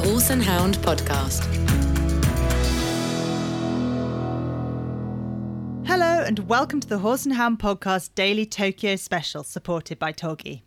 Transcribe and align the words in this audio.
the 0.00 0.10
Horse 0.10 0.30
and 0.30 0.40
Hound 0.40 0.78
podcast. 0.78 1.44
Hello, 5.88 6.22
and 6.24 6.38
welcome 6.48 6.78
to 6.78 6.86
the 6.86 6.98
Horse 6.98 7.24
and 7.26 7.34
Hound 7.34 7.58
podcast 7.58 8.14
daily 8.14 8.46
Tokyo 8.46 8.94
special 8.94 9.42
supported 9.42 9.98
by 9.98 10.12
Toggi. 10.12 10.62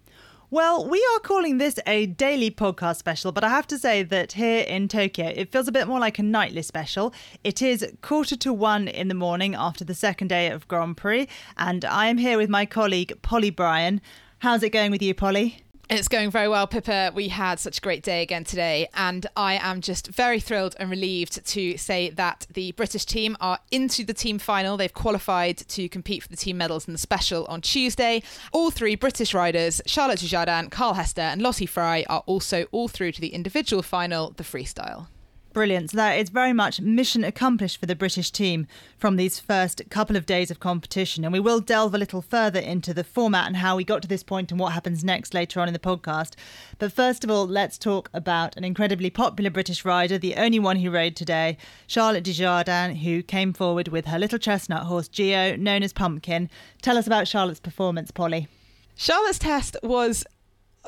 Well, 0.50 0.86
we 0.86 1.02
are 1.14 1.20
calling 1.20 1.60
this 1.60 1.80
a 1.88 2.08
daily 2.08 2.52
podcast 2.52 2.98
special, 2.98 3.32
but 3.32 3.46
I 3.46 3.50
have 3.50 3.68
to 3.68 3.80
say 3.80 4.04
that 4.04 4.34
here 4.34 4.66
in 4.66 4.90
Tokyo, 4.90 5.32
it 5.34 5.50
feels 5.50 5.70
a 5.70 5.72
bit 5.72 5.88
more 5.88 6.00
like 6.00 6.20
a 6.20 6.24
nightly 6.24 6.62
special. 6.62 7.14
It 7.42 7.62
is 7.62 7.90
quarter 8.02 8.36
to 8.36 8.52
one 8.52 8.90
in 8.90 9.08
the 9.08 9.14
morning 9.14 9.56
after 9.56 9.86
the 9.86 9.96
second 9.96 10.28
day 10.28 10.50
of 10.50 10.68
Grand 10.68 10.98
Prix, 10.98 11.30
and 11.56 11.86
I 11.86 12.08
am 12.08 12.18
here 12.18 12.38
with 12.38 12.50
my 12.50 12.66
colleague, 12.66 13.18
Polly 13.22 13.50
Bryan. 13.50 14.02
How's 14.40 14.62
it 14.62 14.72
going 14.72 14.92
with 14.92 15.02
you, 15.02 15.14
Polly? 15.14 15.64
It's 15.94 16.08
going 16.08 16.32
very 16.32 16.48
well, 16.48 16.68
Pippa. 16.68 17.12
We 17.14 17.28
had 17.28 17.60
such 17.60 17.80
a 17.80 17.82
great 17.82 18.02
day 18.02 18.22
again 18.22 18.46
today, 18.46 18.88
and 18.94 19.28
I 19.36 19.56
am 19.56 19.82
just 19.82 20.08
very 20.08 20.40
thrilled 20.40 20.74
and 20.80 20.90
relieved 20.90 21.46
to 21.46 21.78
say 21.78 22.10
that 22.12 22.48
the 22.54 22.72
British 22.72 23.04
team 23.04 23.36
are 23.42 23.60
into 23.72 24.06
the 24.06 24.14
team 24.14 24.40
final. 24.40 24.78
They've 24.78 24.94
qualified 24.94 25.58
to 25.58 25.90
compete 25.90 26.24
for 26.24 26.30
the 26.30 26.38
team 26.38 26.58
medals 26.58 26.88
in 26.88 26.94
the 26.94 26.98
special 26.98 27.44
on 27.48 27.60
Tuesday. 27.60 28.24
All 28.54 28.72
three 28.72 28.96
British 28.96 29.34
riders, 29.34 29.82
Charlotte 29.86 30.20
Dujardin, 30.20 30.72
Carl 30.72 30.94
Hester, 30.94 31.20
and 31.20 31.42
Lottie 31.42 31.66
Fry, 31.66 32.06
are 32.08 32.24
also 32.26 32.68
all 32.72 32.88
through 32.88 33.12
to 33.12 33.20
the 33.20 33.34
individual 33.34 33.84
final, 33.84 34.32
the 34.32 34.44
freestyle. 34.44 35.08
Brilliant. 35.54 35.92
So 35.92 35.98
that 35.98 36.14
is 36.14 36.30
very 36.30 36.54
much 36.54 36.80
mission 36.80 37.26
accomplished 37.26 37.78
for 37.78 37.86
the 37.86 37.96
British 37.96 38.32
team 38.32 38.68
from 38.98 39.18
these 39.18 39.38
first 39.38 39.82
couple 39.90 40.16
of 40.16 40.26
days 40.26 40.50
of 40.50 40.62
competition. 40.62 41.26
And 41.26 41.34
we 41.34 41.42
will 41.42 41.60
delve 41.60 41.94
a 41.94 41.98
little 41.98 42.22
further 42.22 42.60
into 42.60 42.94
the 42.94 43.04
format 43.04 43.48
and 43.48 43.58
how 43.58 43.76
we 43.76 43.84
got 43.84 44.02
to 44.04 44.08
this 44.08 44.24
point 44.24 44.52
and 44.52 44.60
what 44.62 44.72
happens 44.72 45.04
next 45.04 45.34
later 45.34 45.60
on 45.60 45.68
in 45.68 45.74
the 45.74 45.80
podcast. 45.80 46.36
But 46.80 46.94
first 46.94 47.26
of 47.26 47.30
all, 47.30 47.46
let's 47.46 47.78
talk 47.78 48.10
about 48.14 48.56
an 48.56 48.64
incredibly 48.64 49.10
popular 49.10 49.50
British 49.50 49.84
rider, 49.84 50.18
the 50.18 50.36
only 50.36 50.60
one 50.60 50.78
who 50.78 50.90
rode 50.90 51.18
today, 51.18 51.58
Charlotte 51.86 52.24
Dujardin, 52.24 53.00
who 53.00 53.22
came 53.22 53.52
forward 53.52 53.90
with 53.90 54.06
her 54.06 54.18
little 54.18 54.40
chestnut 54.40 54.84
horse, 54.84 55.10
Gio, 55.10 55.60
known 55.60 55.84
as 55.84 55.92
Pumpkin. 55.92 56.50
Tell 56.82 56.98
us 56.98 57.08
about 57.08 57.28
Charlotte's 57.28 57.60
performance, 57.60 58.10
Polly. 58.10 58.48
Charlotte's 58.96 59.40
test 59.40 59.76
was 59.84 60.24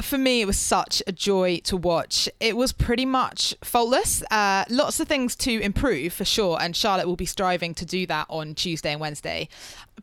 for 0.02 0.18
me, 0.18 0.42
it 0.42 0.46
was 0.46 0.58
such 0.58 1.04
a 1.06 1.12
joy 1.12 1.60
to 1.66 1.78
watch. 1.78 2.28
It 2.40 2.58
was 2.58 2.72
pretty 2.72 3.06
much 3.06 3.54
faultless. 3.64 4.24
Uh, 4.32 4.66
lots 4.70 5.00
of 5.00 5.08
things 5.08 5.36
to 5.38 5.60
improve 5.60 6.14
for 6.14 6.26
sure, 6.26 6.58
and 6.60 6.76
Charlotte 6.76 7.06
will 7.06 7.16
be 7.16 7.28
striving 7.28 7.76
to 7.76 7.86
do 7.86 8.08
that 8.08 8.26
on 8.30 8.56
Tuesday 8.56 8.92
and 8.92 9.00
Wednesday. 9.00 9.48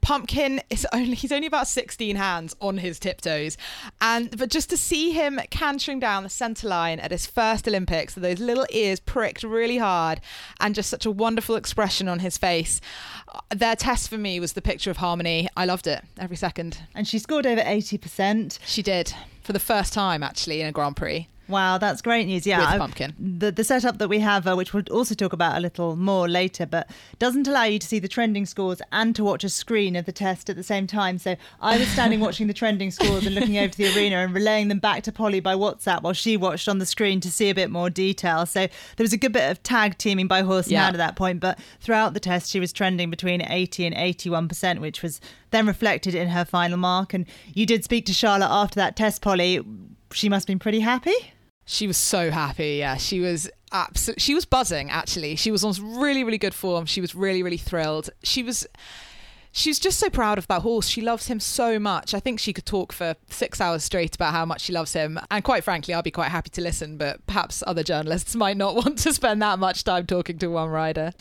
Pumpkin 0.00 0.61
is 0.70 0.86
only 0.92 1.14
he's 1.14 1.33
only 1.33 1.48
about 1.48 1.66
16 1.66 2.14
hands 2.14 2.55
on 2.61 2.78
his 2.78 3.00
tiptoes, 3.00 3.56
and 4.00 4.36
but 4.38 4.48
just 4.48 4.70
to 4.70 4.77
see 4.77 5.11
him 5.11 5.41
cantering 5.50 5.98
down 5.98 6.22
the 6.22 6.28
centre 6.28 6.68
line 6.68 7.00
at 7.00 7.11
his 7.11 7.27
first 7.27 7.66
Olympics, 7.66 8.14
those 8.14 8.38
little 8.38 8.66
ears 8.70 9.00
pricked 9.00 9.42
really 9.42 9.78
hard, 9.78 10.20
and 10.61 10.74
just 10.74 10.88
such 10.88 11.05
a 11.05 11.11
wonderful 11.11 11.56
expression 11.56 12.08
on 12.08 12.20
his 12.20 12.38
face. 12.38 12.80
Their 13.55 13.74
test 13.74 14.08
for 14.08 14.18
me 14.18 14.38
was 14.38 14.52
the 14.52 14.62
picture 14.62 14.91
of 14.91 14.98
harmony. 14.98 15.48
I 15.56 15.64
loved 15.64 15.88
it 15.88 16.05
every 16.18 16.36
second. 16.36 16.78
And 16.94 17.08
she 17.08 17.18
scored 17.18 17.46
over 17.46 17.61
80%. 17.61 18.58
She 18.64 18.83
did 18.83 19.14
for 19.51 19.55
the 19.55 19.59
first 19.59 19.93
time 19.93 20.23
actually 20.23 20.61
in 20.61 20.69
a 20.69 20.70
Grand 20.70 20.95
Prix. 20.95 21.27
Wow, 21.51 21.79
that's 21.79 22.01
great 22.01 22.27
news. 22.27 22.47
Yeah, 22.47 22.61
with 22.61 22.69
I- 22.69 22.79
pumpkin. 22.79 23.15
the 23.19 23.51
the 23.53 23.65
setup 23.65 23.98
that 23.98 24.09
we 24.09 24.20
have, 24.20 24.47
uh, 24.47 24.55
which 24.55 24.73
we'll 24.73 24.84
also 24.91 25.15
talk 25.15 25.33
about 25.33 25.57
a 25.57 25.61
little 25.61 25.97
more 25.97 26.29
later, 26.29 26.65
but 26.67 26.89
doesn't 27.19 27.47
allow 27.48 27.65
you 27.65 27.79
to 27.79 27.87
see 27.87 27.98
the 27.98 28.09
trending 28.09 28.47
scores 28.47 28.81
and 28.92 29.15
to 29.17 29.25
watch 29.25 29.42
a 29.45 29.48
screen 29.48 29.97
of 29.97 30.07
the 30.07 30.12
test 30.12 30.48
at 30.48 30.57
the 30.57 30.62
same 30.62 30.87
time. 30.87 31.19
So 31.19 31.37
I 31.61 31.77
was 31.79 31.89
standing 31.89 32.20
watching 32.27 32.47
the 32.47 32.55
trending 32.55 32.91
scores 32.91 33.27
and 33.27 33.34
looking 33.34 33.59
over 33.59 33.69
to 33.69 33.77
the 33.79 33.95
arena 33.97 34.17
and 34.19 34.33
relaying 34.34 34.69
them 34.69 34.79
back 34.79 35.03
to 35.05 35.12
Polly 35.12 35.41
by 35.41 35.55
WhatsApp 35.55 36.03
while 36.03 36.12
she 36.12 36.37
watched 36.37 36.69
on 36.69 36.79
the 36.79 36.87
screen 36.87 37.20
to 37.20 37.31
see 37.31 37.51
a 37.51 37.55
bit 37.55 37.70
more 37.70 37.91
detail. 37.91 38.47
So 38.47 38.61
there 38.97 39.05
was 39.05 39.12
a 39.12 39.17
good 39.19 39.33
bit 39.33 39.51
of 39.51 39.62
tag 39.62 39.98
teaming 39.98 40.29
by 40.29 40.42
horse 40.42 40.67
and 40.67 40.73
Yeah. 40.73 40.85
hound 40.85 40.95
at 40.95 40.98
that 40.98 41.17
point, 41.17 41.41
but 41.41 41.59
throughout 41.81 42.14
the 42.14 42.20
test 42.20 42.51
she 42.51 42.61
was 42.61 42.73
trending 42.73 43.11
between 43.11 43.42
80 43.42 43.86
and 43.86 43.95
81 43.97 44.47
percent, 44.48 44.80
which 44.80 45.03
was 45.03 45.20
then 45.51 45.67
reflected 45.67 46.14
in 46.14 46.29
her 46.29 46.45
final 46.45 46.77
mark. 46.79 47.13
And 47.13 47.27
you 47.53 47.67
did 47.67 47.83
speak 47.83 48.07
to 48.07 48.13
Charlotte 48.13 48.48
after 48.51 48.77
that 48.77 48.95
test, 48.95 49.20
Polly. 49.20 49.61
She 50.13 50.29
must 50.29 50.45
have 50.45 50.48
been 50.48 50.58
pretty 50.58 50.80
happy. 50.80 51.13
She 51.70 51.86
was 51.86 51.97
so 51.97 52.33
happy. 52.33 52.79
Yeah, 52.79 52.97
she 52.97 53.20
was 53.20 53.48
absolutely. 53.70 54.20
She 54.20 54.35
was 54.35 54.45
buzzing. 54.45 54.91
Actually, 54.91 55.36
she 55.36 55.53
was 55.53 55.63
on 55.63 55.73
really, 56.01 56.25
really 56.25 56.36
good 56.36 56.53
form. 56.53 56.85
She 56.85 57.01
was 57.01 57.14
really, 57.14 57.45
really 57.45 57.57
thrilled. 57.57 58.11
She 58.25 58.42
was. 58.42 58.67
She's 59.52 59.80
just 59.80 59.98
so 59.98 60.08
proud 60.08 60.38
of 60.38 60.46
that 60.46 60.62
horse. 60.62 60.86
She 60.86 61.00
loves 61.00 61.27
him 61.27 61.40
so 61.40 61.78
much. 61.80 62.14
I 62.14 62.20
think 62.20 62.38
she 62.38 62.52
could 62.52 62.66
talk 62.66 62.92
for 62.92 63.16
six 63.28 63.61
hours 63.61 63.83
straight 63.83 64.14
about 64.14 64.33
how 64.33 64.44
much 64.44 64.62
she 64.62 64.72
loves 64.72 64.92
him. 64.92 65.18
And 65.30 65.42
quite 65.42 65.64
frankly, 65.64 65.92
I'll 65.92 66.02
be 66.02 66.12
quite 66.12 66.30
happy 66.30 66.50
to 66.50 66.61
listen, 66.61 66.96
but 66.96 67.24
perhaps 67.27 67.62
other 67.66 67.83
journalists 67.83 68.34
might 68.36 68.56
not 68.56 68.77
want 68.77 68.98
to 68.98 69.12
spend 69.12 69.42
that 69.42 69.58
much 69.58 69.83
time 69.83 70.06
talking 70.06 70.38
to 70.38 70.48
one 70.48 70.68
rider. 70.68 71.12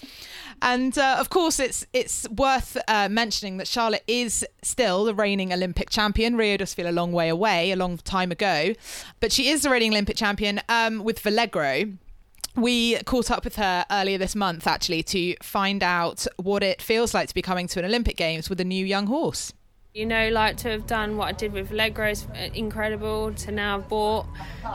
And 0.61 0.97
uh, 0.97 1.17
of 1.19 1.29
course, 1.29 1.59
it's 1.59 1.85
it's 1.93 2.27
worth 2.29 2.77
uh, 2.87 3.09
mentioning 3.09 3.57
that 3.57 3.67
Charlotte 3.67 4.03
is 4.07 4.45
still 4.61 5.05
the 5.05 5.15
reigning 5.15 5.51
Olympic 5.51 5.89
champion. 5.89 6.35
Rio 6.35 6.57
does 6.57 6.73
feel 6.73 6.89
a 6.89 6.91
long 6.91 7.11
way 7.11 7.29
away, 7.29 7.71
a 7.71 7.75
long 7.75 7.97
time 7.97 8.31
ago, 8.31 8.73
but 9.19 9.31
she 9.31 9.49
is 9.49 9.63
the 9.63 9.69
reigning 9.69 9.91
Olympic 9.91 10.17
champion 10.17 10.61
um, 10.69 11.03
with 11.03 11.21
Valegro. 11.21 11.97
We 12.55 12.97
caught 13.03 13.31
up 13.31 13.43
with 13.43 13.55
her 13.55 13.85
earlier 13.91 14.17
this 14.17 14.35
month, 14.35 14.67
actually, 14.67 15.03
to 15.03 15.35
find 15.41 15.83
out 15.83 16.25
what 16.37 16.63
it 16.63 16.81
feels 16.81 17.13
like 17.13 17.27
to 17.29 17.33
be 17.33 17.41
coming 17.41 17.67
to 17.67 17.79
an 17.79 17.85
Olympic 17.85 18.17
Games 18.17 18.49
with 18.49 18.59
a 18.59 18.65
new 18.65 18.85
young 18.85 19.07
horse. 19.07 19.53
You 19.93 20.05
know, 20.05 20.29
like 20.29 20.57
to 20.57 20.69
have 20.69 20.85
done 20.85 21.17
what 21.17 21.29
I 21.29 21.31
did 21.31 21.51
with 21.51 21.71
Valegro 21.71 22.11
is 22.11 22.27
uh, 22.35 22.49
incredible. 22.53 23.33
To 23.33 23.51
now 23.51 23.79
have 23.79 23.89
bought 23.89 24.27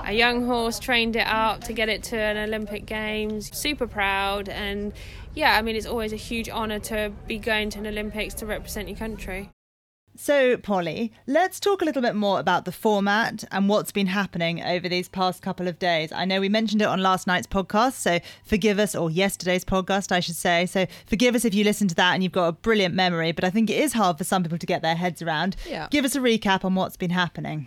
a 0.04 0.12
young 0.12 0.44
horse, 0.44 0.80
trained 0.80 1.14
it 1.14 1.26
up 1.26 1.62
to 1.64 1.72
get 1.72 1.88
it 1.88 2.02
to 2.04 2.18
an 2.18 2.36
Olympic 2.36 2.84
Games. 2.84 3.56
Super 3.56 3.86
proud, 3.86 4.48
and 4.48 4.92
yeah, 5.34 5.56
I 5.56 5.62
mean, 5.62 5.76
it's 5.76 5.86
always 5.86 6.12
a 6.12 6.16
huge 6.16 6.50
honour 6.50 6.80
to 6.80 7.12
be 7.28 7.38
going 7.38 7.70
to 7.70 7.78
an 7.78 7.86
Olympics 7.86 8.34
to 8.34 8.46
represent 8.46 8.88
your 8.88 8.98
country. 8.98 9.50
So, 10.16 10.56
Polly, 10.56 11.12
let's 11.26 11.58
talk 11.58 11.82
a 11.82 11.84
little 11.84 12.00
bit 12.00 12.14
more 12.14 12.38
about 12.38 12.64
the 12.64 12.72
format 12.72 13.42
and 13.50 13.68
what's 13.68 13.90
been 13.90 14.06
happening 14.06 14.62
over 14.62 14.88
these 14.88 15.08
past 15.08 15.42
couple 15.42 15.66
of 15.66 15.80
days. 15.80 16.12
I 16.12 16.24
know 16.24 16.40
we 16.40 16.48
mentioned 16.48 16.82
it 16.82 16.86
on 16.86 17.02
last 17.02 17.26
night's 17.26 17.48
podcast, 17.48 17.94
so 17.94 18.20
forgive 18.44 18.78
us, 18.78 18.94
or 18.94 19.10
yesterday's 19.10 19.64
podcast, 19.64 20.12
I 20.12 20.20
should 20.20 20.36
say. 20.36 20.66
So, 20.66 20.86
forgive 21.06 21.34
us 21.34 21.44
if 21.44 21.52
you 21.52 21.64
listened 21.64 21.90
to 21.90 21.96
that 21.96 22.14
and 22.14 22.22
you've 22.22 22.32
got 22.32 22.46
a 22.46 22.52
brilliant 22.52 22.94
memory, 22.94 23.32
but 23.32 23.42
I 23.42 23.50
think 23.50 23.70
it 23.70 23.78
is 23.78 23.92
hard 23.92 24.16
for 24.16 24.24
some 24.24 24.44
people 24.44 24.58
to 24.58 24.66
get 24.66 24.82
their 24.82 24.94
heads 24.94 25.20
around. 25.20 25.56
Yeah. 25.68 25.88
Give 25.90 26.04
us 26.04 26.14
a 26.14 26.20
recap 26.20 26.64
on 26.64 26.76
what's 26.76 26.96
been 26.96 27.10
happening. 27.10 27.66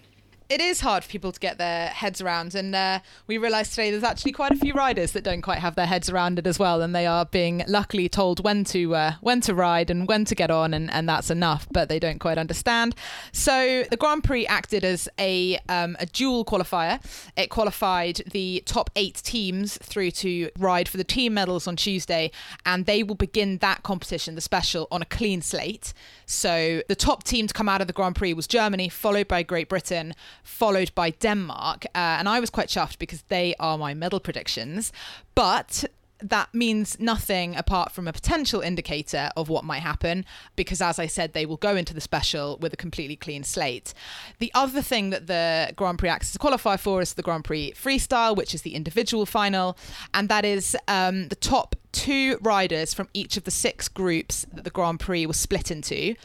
It 0.49 0.61
is 0.61 0.79
hard 0.79 1.03
for 1.03 1.09
people 1.09 1.33
to 1.33 1.39
get 1.41 1.57
their 1.57 1.87
heads 1.87 2.21
around, 2.21 2.55
and 2.55 2.73
uh, 2.73 2.99
we 3.27 3.37
realised 3.37 3.71
today 3.71 3.91
there's 3.91 4.01
actually 4.01 4.31
quite 4.31 4.53
a 4.53 4.55
few 4.55 4.73
riders 4.73 5.11
that 5.11 5.25
don't 5.25 5.41
quite 5.41 5.59
have 5.59 5.75
their 5.75 5.85
heads 5.85 6.09
around 6.09 6.39
it 6.39 6.47
as 6.47 6.57
well, 6.57 6.81
and 6.81 6.95
they 6.95 7.05
are 7.05 7.25
being 7.25 7.65
luckily 7.67 8.07
told 8.07 8.41
when 8.45 8.63
to 8.63 8.95
uh, 8.95 9.11
when 9.19 9.41
to 9.41 9.53
ride 9.53 9.89
and 9.89 10.07
when 10.07 10.23
to 10.23 10.35
get 10.35 10.49
on, 10.49 10.73
and, 10.73 10.89
and 10.91 11.09
that's 11.09 11.29
enough, 11.29 11.67
but 11.73 11.89
they 11.89 11.99
don't 11.99 12.19
quite 12.19 12.37
understand. 12.37 12.95
So 13.33 13.83
the 13.91 13.97
Grand 13.97 14.23
Prix 14.23 14.47
acted 14.47 14.85
as 14.85 15.09
a 15.19 15.59
um, 15.67 15.97
a 15.99 16.05
dual 16.05 16.45
qualifier. 16.45 17.03
It 17.35 17.49
qualified 17.49 18.21
the 18.31 18.63
top 18.65 18.89
eight 18.95 19.15
teams 19.15 19.77
through 19.79 20.11
to 20.11 20.49
ride 20.57 20.87
for 20.87 20.95
the 20.95 21.03
team 21.03 21.33
medals 21.33 21.67
on 21.67 21.75
Tuesday, 21.75 22.31
and 22.65 22.85
they 22.85 23.03
will 23.03 23.15
begin 23.15 23.57
that 23.57 23.83
competition, 23.83 24.35
the 24.35 24.41
special, 24.41 24.87
on 24.91 25.01
a 25.01 25.05
clean 25.05 25.41
slate. 25.41 25.91
So 26.25 26.83
the 26.87 26.95
top 26.95 27.25
team 27.25 27.47
to 27.47 27.53
come 27.53 27.67
out 27.67 27.81
of 27.81 27.87
the 27.87 27.93
Grand 27.93 28.15
Prix 28.15 28.33
was 28.33 28.47
Germany, 28.47 28.87
followed 28.87 29.27
by 29.27 29.43
Great 29.43 29.67
Britain, 29.67 30.15
followed 30.47 30.93
by 30.95 31.11
Denmark. 31.11 31.85
Uh, 31.87 32.17
and 32.19 32.27
I 32.27 32.39
was 32.39 32.49
quite 32.49 32.69
chuffed 32.69 32.97
because 32.97 33.23
they 33.23 33.55
are 33.59 33.77
my 33.77 33.93
medal 33.93 34.19
predictions. 34.19 34.91
But 35.35 35.85
that 36.19 36.53
means 36.53 36.99
nothing 36.99 37.55
apart 37.55 37.91
from 37.91 38.07
a 38.07 38.13
potential 38.13 38.61
indicator 38.61 39.29
of 39.37 39.49
what 39.49 39.63
might 39.63 39.81
happen 39.81 40.25
because 40.55 40.81
as 40.81 40.97
i 40.97 41.05
said 41.05 41.33
they 41.33 41.45
will 41.45 41.57
go 41.57 41.75
into 41.75 41.93
the 41.93 42.01
special 42.01 42.57
with 42.57 42.73
a 42.73 42.75
completely 42.77 43.15
clean 43.15 43.43
slate 43.43 43.93
the 44.39 44.51
other 44.55 44.81
thing 44.81 45.11
that 45.11 45.27
the 45.27 45.71
grand 45.75 45.99
prix 45.99 46.09
acts 46.09 46.29
as 46.31 46.35
a 46.35 46.39
qualifier 46.39 46.79
for 46.79 47.01
is 47.01 47.13
the 47.13 47.21
grand 47.21 47.43
prix 47.43 47.71
freestyle 47.73 48.35
which 48.35 48.55
is 48.55 48.63
the 48.63 48.73
individual 48.73 49.27
final 49.27 49.77
and 50.13 50.27
that 50.27 50.43
is 50.43 50.75
um, 50.87 51.27
the 51.27 51.35
top 51.35 51.75
two 51.91 52.37
riders 52.41 52.93
from 52.93 53.09
each 53.13 53.37
of 53.37 53.43
the 53.43 53.51
six 53.51 53.87
groups 53.87 54.45
that 54.53 54.63
the 54.63 54.69
grand 54.69 54.99
prix 54.99 55.25
was 55.25 55.37
split 55.37 55.71
into 55.71 56.15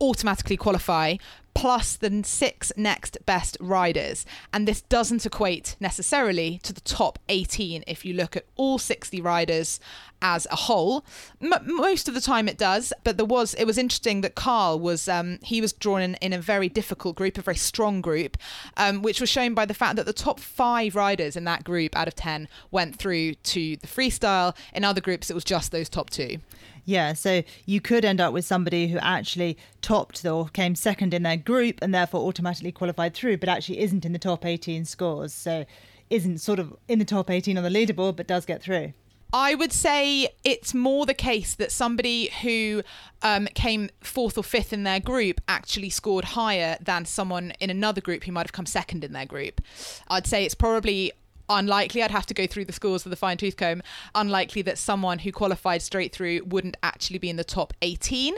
automatically 0.00 0.56
qualify 0.56 1.16
plus 1.54 1.96
the 1.96 2.22
six 2.24 2.72
next 2.76 3.18
best 3.26 3.56
riders. 3.60 4.24
And 4.52 4.66
this 4.66 4.82
doesn't 4.82 5.26
equate 5.26 5.76
necessarily 5.80 6.58
to 6.62 6.72
the 6.72 6.80
top 6.80 7.18
18 7.28 7.84
if 7.86 8.04
you 8.04 8.14
look 8.14 8.36
at 8.36 8.46
all 8.56 8.78
60 8.78 9.20
riders 9.20 9.78
as 10.22 10.46
a 10.50 10.56
whole. 10.56 11.04
M- 11.42 11.52
most 11.64 12.08
of 12.08 12.14
the 12.14 12.20
time 12.20 12.48
it 12.48 12.56
does, 12.56 12.92
but 13.04 13.16
there 13.16 13.26
was 13.26 13.52
it 13.54 13.64
was 13.64 13.76
interesting 13.76 14.22
that 14.22 14.34
Carl 14.34 14.78
was 14.78 15.08
um, 15.08 15.38
he 15.42 15.60
was 15.60 15.72
drawn 15.72 16.00
in, 16.00 16.14
in 16.16 16.32
a 16.32 16.38
very 16.38 16.68
difficult 16.68 17.16
group, 17.16 17.36
a 17.36 17.42
very 17.42 17.56
strong 17.56 18.00
group, 18.00 18.38
um, 18.76 19.02
which 19.02 19.20
was 19.20 19.28
shown 19.28 19.52
by 19.52 19.66
the 19.66 19.74
fact 19.74 19.96
that 19.96 20.06
the 20.06 20.12
top 20.12 20.40
five 20.40 20.94
riders 20.94 21.36
in 21.36 21.44
that 21.44 21.64
group 21.64 21.96
out 21.96 22.08
of 22.08 22.14
10 22.14 22.48
went 22.70 22.96
through 22.96 23.34
to 23.34 23.76
the 23.76 23.86
freestyle. 23.86 24.56
In 24.72 24.84
other 24.84 25.00
groups, 25.00 25.28
it 25.28 25.34
was 25.34 25.44
just 25.44 25.72
those 25.72 25.88
top 25.88 26.08
two. 26.08 26.38
Yeah, 26.84 27.12
so 27.12 27.42
you 27.64 27.80
could 27.80 28.04
end 28.04 28.20
up 28.20 28.32
with 28.32 28.44
somebody 28.44 28.88
who 28.88 28.98
actually 28.98 29.56
topped 29.82 30.24
or 30.24 30.48
came 30.48 30.74
second 30.74 31.14
in 31.14 31.22
their 31.22 31.36
group 31.36 31.78
and 31.80 31.94
therefore 31.94 32.26
automatically 32.26 32.72
qualified 32.72 33.14
through, 33.14 33.36
but 33.36 33.48
actually 33.48 33.78
isn't 33.80 34.04
in 34.04 34.12
the 34.12 34.18
top 34.18 34.44
18 34.44 34.84
scores. 34.84 35.32
So 35.32 35.64
isn't 36.10 36.38
sort 36.38 36.58
of 36.58 36.76
in 36.88 36.98
the 36.98 37.04
top 37.04 37.30
18 37.30 37.56
on 37.56 37.64
the 37.64 37.70
leaderboard 37.70 38.16
but 38.16 38.26
does 38.26 38.44
get 38.44 38.62
through? 38.62 38.92
I 39.32 39.54
would 39.54 39.72
say 39.72 40.28
it's 40.44 40.74
more 40.74 41.06
the 41.06 41.14
case 41.14 41.54
that 41.54 41.72
somebody 41.72 42.30
who 42.42 42.82
um, 43.22 43.46
came 43.54 43.88
fourth 44.00 44.36
or 44.36 44.44
fifth 44.44 44.72
in 44.72 44.82
their 44.82 45.00
group 45.00 45.40
actually 45.48 45.90
scored 45.90 46.24
higher 46.24 46.76
than 46.80 47.06
someone 47.06 47.52
in 47.58 47.70
another 47.70 48.00
group 48.00 48.24
who 48.24 48.32
might 48.32 48.46
have 48.46 48.52
come 48.52 48.66
second 48.66 49.04
in 49.04 49.12
their 49.12 49.26
group. 49.26 49.62
I'd 50.08 50.26
say 50.26 50.44
it's 50.44 50.54
probably 50.54 51.12
unlikely. 51.48 52.02
I'd 52.02 52.10
have 52.10 52.26
to 52.26 52.34
go 52.34 52.46
through 52.46 52.66
the 52.66 52.72
scores 52.72 53.04
with 53.04 53.12
a 53.12 53.16
fine 53.16 53.36
tooth 53.36 53.56
comb. 53.56 53.82
Unlikely 54.14 54.62
that 54.62 54.78
someone 54.78 55.20
who 55.20 55.32
qualified 55.32 55.82
straight 55.82 56.12
through 56.12 56.44
wouldn't 56.44 56.76
actually 56.82 57.18
be 57.18 57.30
in 57.30 57.36
the 57.36 57.44
top 57.44 57.72
18. 57.82 58.34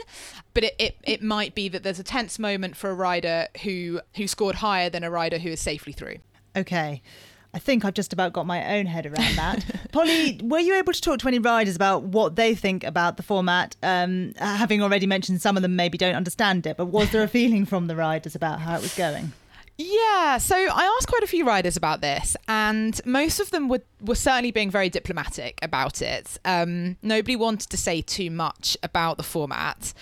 But 0.53 0.65
it, 0.65 0.75
it, 0.79 0.97
it 1.03 1.23
might 1.23 1.55
be 1.55 1.67
that 1.69 1.83
there's 1.83 1.99
a 1.99 2.03
tense 2.03 2.39
moment 2.39 2.75
for 2.75 2.89
a 2.89 2.93
rider 2.93 3.47
who 3.63 4.01
who 4.15 4.27
scored 4.27 4.55
higher 4.55 4.89
than 4.89 5.03
a 5.03 5.11
rider 5.11 5.39
who 5.39 5.49
is 5.49 5.59
safely 5.59 5.93
through. 5.93 6.17
Okay. 6.55 7.01
I 7.55 7.59
think 7.59 7.85
I've 7.85 7.93
just 7.93 8.11
about 8.11 8.33
got 8.33 8.45
my 8.45 8.77
own 8.77 8.85
head 8.85 9.05
around 9.05 9.35
that. 9.37 9.65
Polly, 9.93 10.41
were 10.43 10.59
you 10.59 10.75
able 10.75 10.91
to 10.91 10.99
talk 10.99 11.19
to 11.19 11.27
any 11.29 11.39
riders 11.39 11.73
about 11.73 12.03
what 12.03 12.35
they 12.35 12.53
think 12.53 12.83
about 12.83 13.15
the 13.15 13.23
format? 13.23 13.77
Um, 13.81 14.33
having 14.37 14.83
already 14.83 15.07
mentioned 15.07 15.41
some 15.41 15.55
of 15.55 15.63
them 15.63 15.77
maybe 15.77 15.97
don't 15.97 16.15
understand 16.15 16.67
it, 16.67 16.75
but 16.75 16.87
was 16.87 17.11
there 17.11 17.23
a 17.23 17.29
feeling 17.29 17.65
from 17.65 17.87
the 17.87 17.95
riders 17.95 18.35
about 18.35 18.59
how 18.59 18.75
it 18.75 18.81
was 18.81 18.93
going? 18.93 19.31
Yeah, 19.77 20.37
so 20.37 20.55
I 20.55 20.95
asked 20.97 21.07
quite 21.07 21.23
a 21.23 21.27
few 21.27 21.45
riders 21.45 21.77
about 21.77 22.01
this, 22.01 22.35
and 22.49 22.99
most 23.05 23.39
of 23.39 23.51
them 23.51 23.69
were, 23.69 23.81
were 24.01 24.15
certainly 24.15 24.51
being 24.51 24.69
very 24.69 24.89
diplomatic 24.89 25.57
about 25.61 26.01
it. 26.01 26.37
Um, 26.43 26.97
nobody 27.01 27.37
wanted 27.37 27.69
to 27.69 27.77
say 27.77 28.01
too 28.01 28.31
much 28.31 28.77
about 28.83 29.15
the 29.15 29.23
format. 29.23 29.93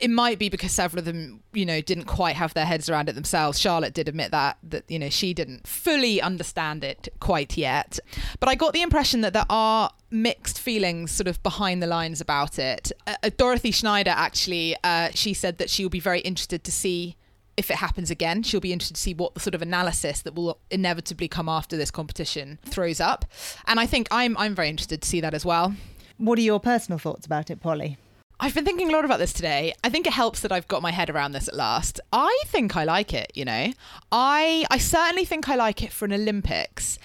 It 0.00 0.10
might 0.10 0.38
be 0.38 0.48
because 0.48 0.72
several 0.72 0.98
of 0.98 1.04
them, 1.04 1.42
you 1.52 1.64
know, 1.64 1.80
didn't 1.80 2.04
quite 2.04 2.34
have 2.34 2.54
their 2.54 2.66
heads 2.66 2.90
around 2.90 3.08
it 3.08 3.14
themselves. 3.14 3.60
Charlotte 3.60 3.94
did 3.94 4.08
admit 4.08 4.32
that 4.32 4.58
that 4.64 4.84
you 4.88 4.98
know 4.98 5.10
she 5.10 5.32
didn't 5.32 5.66
fully 5.66 6.20
understand 6.20 6.82
it 6.82 7.08
quite 7.20 7.56
yet. 7.56 7.98
But 8.40 8.48
I 8.48 8.56
got 8.56 8.72
the 8.72 8.82
impression 8.82 9.20
that 9.20 9.32
there 9.32 9.46
are 9.48 9.90
mixed 10.10 10.58
feelings 10.58 11.12
sort 11.12 11.28
of 11.28 11.40
behind 11.42 11.82
the 11.82 11.86
lines 11.86 12.20
about 12.20 12.58
it. 12.58 12.90
Uh, 13.06 13.14
uh 13.22 13.30
Dorothy 13.36 13.70
Schneider 13.70 14.12
actually, 14.14 14.76
uh, 14.82 15.10
she 15.14 15.34
said 15.34 15.58
that 15.58 15.70
she 15.70 15.84
will 15.84 15.90
be 15.90 16.00
very 16.00 16.20
interested 16.20 16.64
to 16.64 16.72
see 16.72 17.16
if 17.56 17.70
it 17.70 17.76
happens 17.76 18.10
again, 18.10 18.42
she'll 18.42 18.60
be 18.60 18.72
interested 18.72 18.94
to 18.94 19.00
see 19.00 19.14
what 19.14 19.34
the 19.34 19.40
sort 19.40 19.54
of 19.54 19.62
analysis 19.62 20.22
that 20.22 20.34
will 20.34 20.58
inevitably 20.70 21.26
come 21.28 21.48
after 21.48 21.76
this 21.76 21.90
competition 21.90 22.58
throws 22.66 23.00
up. 23.00 23.24
And 23.66 23.80
I 23.80 23.86
think 23.86 24.08
I'm 24.10 24.36
I'm 24.36 24.54
very 24.54 24.68
interested 24.68 25.02
to 25.02 25.08
see 25.08 25.20
that 25.20 25.34
as 25.34 25.44
well. 25.44 25.74
What 26.18 26.38
are 26.38 26.42
your 26.42 26.60
personal 26.60 26.98
thoughts 26.98 27.26
about 27.26 27.50
it, 27.50 27.60
Polly? 27.60 27.98
I've 28.38 28.54
been 28.54 28.66
thinking 28.66 28.90
a 28.90 28.92
lot 28.92 29.06
about 29.06 29.18
this 29.18 29.32
today. 29.32 29.72
I 29.82 29.88
think 29.88 30.06
it 30.06 30.12
helps 30.12 30.40
that 30.40 30.52
I've 30.52 30.68
got 30.68 30.82
my 30.82 30.90
head 30.90 31.08
around 31.08 31.32
this 31.32 31.48
at 31.48 31.54
last. 31.54 32.00
I 32.12 32.42
think 32.46 32.76
I 32.76 32.84
like 32.84 33.14
it, 33.14 33.32
you 33.34 33.46
know. 33.46 33.72
I 34.12 34.66
I 34.70 34.76
certainly 34.76 35.24
think 35.24 35.48
I 35.48 35.54
like 35.54 35.82
it 35.82 35.90
for 35.90 36.04
an 36.04 36.12
Olympics 36.12 36.98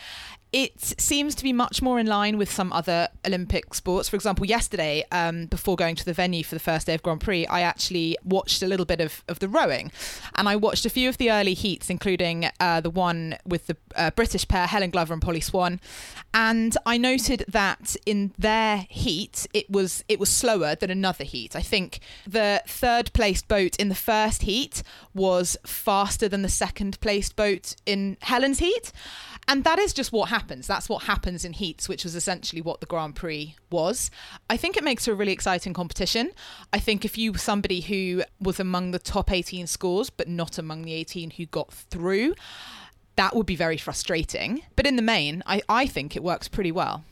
it 0.53 0.79
seems 0.99 1.33
to 1.35 1.43
be 1.43 1.53
much 1.53 1.81
more 1.81 1.97
in 1.97 2.07
line 2.07 2.37
with 2.37 2.51
some 2.51 2.73
other 2.73 3.07
Olympic 3.25 3.73
sports. 3.73 4.09
For 4.09 4.17
example, 4.17 4.45
yesterday, 4.45 5.05
um, 5.11 5.45
before 5.45 5.77
going 5.77 5.95
to 5.95 6.03
the 6.03 6.13
venue 6.13 6.43
for 6.43 6.55
the 6.55 6.59
first 6.59 6.87
day 6.87 6.93
of 6.93 7.01
Grand 7.01 7.21
Prix, 7.21 7.45
I 7.47 7.61
actually 7.61 8.17
watched 8.25 8.61
a 8.61 8.67
little 8.67 8.85
bit 8.85 8.99
of, 8.99 9.23
of 9.29 9.39
the 9.39 9.47
rowing. 9.47 9.93
And 10.35 10.49
I 10.49 10.57
watched 10.57 10.85
a 10.85 10.89
few 10.89 11.07
of 11.07 11.17
the 11.17 11.31
early 11.31 11.53
heats, 11.53 11.89
including 11.89 12.49
uh, 12.59 12.81
the 12.81 12.89
one 12.89 13.37
with 13.45 13.67
the 13.67 13.77
uh, 13.95 14.11
British 14.11 14.45
pair, 14.45 14.67
Helen 14.67 14.89
Glover 14.89 15.13
and 15.13 15.21
Polly 15.21 15.39
Swann. 15.39 15.79
And 16.33 16.75
I 16.85 16.97
noted 16.97 17.45
that 17.47 17.95
in 18.05 18.33
their 18.37 18.85
heat, 18.89 19.47
it 19.53 19.69
was 19.69 20.03
it 20.09 20.19
was 20.19 20.29
slower 20.29 20.75
than 20.75 20.89
another 20.89 21.23
heat. 21.23 21.55
I 21.55 21.61
think 21.61 21.99
the 22.27 22.61
third 22.67 23.13
placed 23.13 23.47
boat 23.47 23.77
in 23.77 23.87
the 23.87 23.95
first 23.95 24.43
heat 24.43 24.83
was 25.13 25.57
faster 25.65 26.27
than 26.27 26.41
the 26.41 26.49
second 26.49 26.99
placed 26.99 27.35
boat 27.35 27.75
in 27.85 28.17
Helen's 28.21 28.59
heat. 28.59 28.91
And 29.47 29.63
that 29.63 29.79
is 29.79 29.91
just 29.93 30.13
what 30.13 30.29
happens. 30.29 30.67
That's 30.67 30.87
what 30.87 31.03
happens 31.03 31.43
in 31.43 31.53
heats, 31.53 31.89
which 31.89 32.03
was 32.03 32.15
essentially 32.15 32.61
what 32.61 32.79
the 32.79 32.85
Grand 32.85 33.15
Prix 33.15 33.55
was. 33.69 34.09
I 34.49 34.55
think 34.55 34.77
it 34.77 34.83
makes 34.83 35.05
for 35.05 35.11
a 35.11 35.15
really 35.15 35.33
exciting 35.33 35.73
competition. 35.73 36.31
I 36.71 36.79
think 36.79 37.03
if 37.03 37.17
you 37.17 37.33
were 37.33 37.37
somebody 37.37 37.81
who 37.81 38.23
was 38.39 38.59
among 38.59 38.91
the 38.91 38.99
top 38.99 39.31
18 39.31 39.67
scores, 39.67 40.09
but 40.09 40.27
not 40.27 40.57
among 40.57 40.83
the 40.83 40.93
18 40.93 41.31
who 41.31 41.45
got 41.47 41.73
through, 41.73 42.35
that 43.15 43.35
would 43.35 43.45
be 43.45 43.55
very 43.55 43.77
frustrating. 43.77 44.61
But 44.75 44.87
in 44.87 44.95
the 44.95 45.01
main, 45.01 45.43
I, 45.45 45.61
I 45.67 45.85
think 45.85 46.15
it 46.15 46.23
works 46.23 46.47
pretty 46.47 46.71
well. 46.71 47.03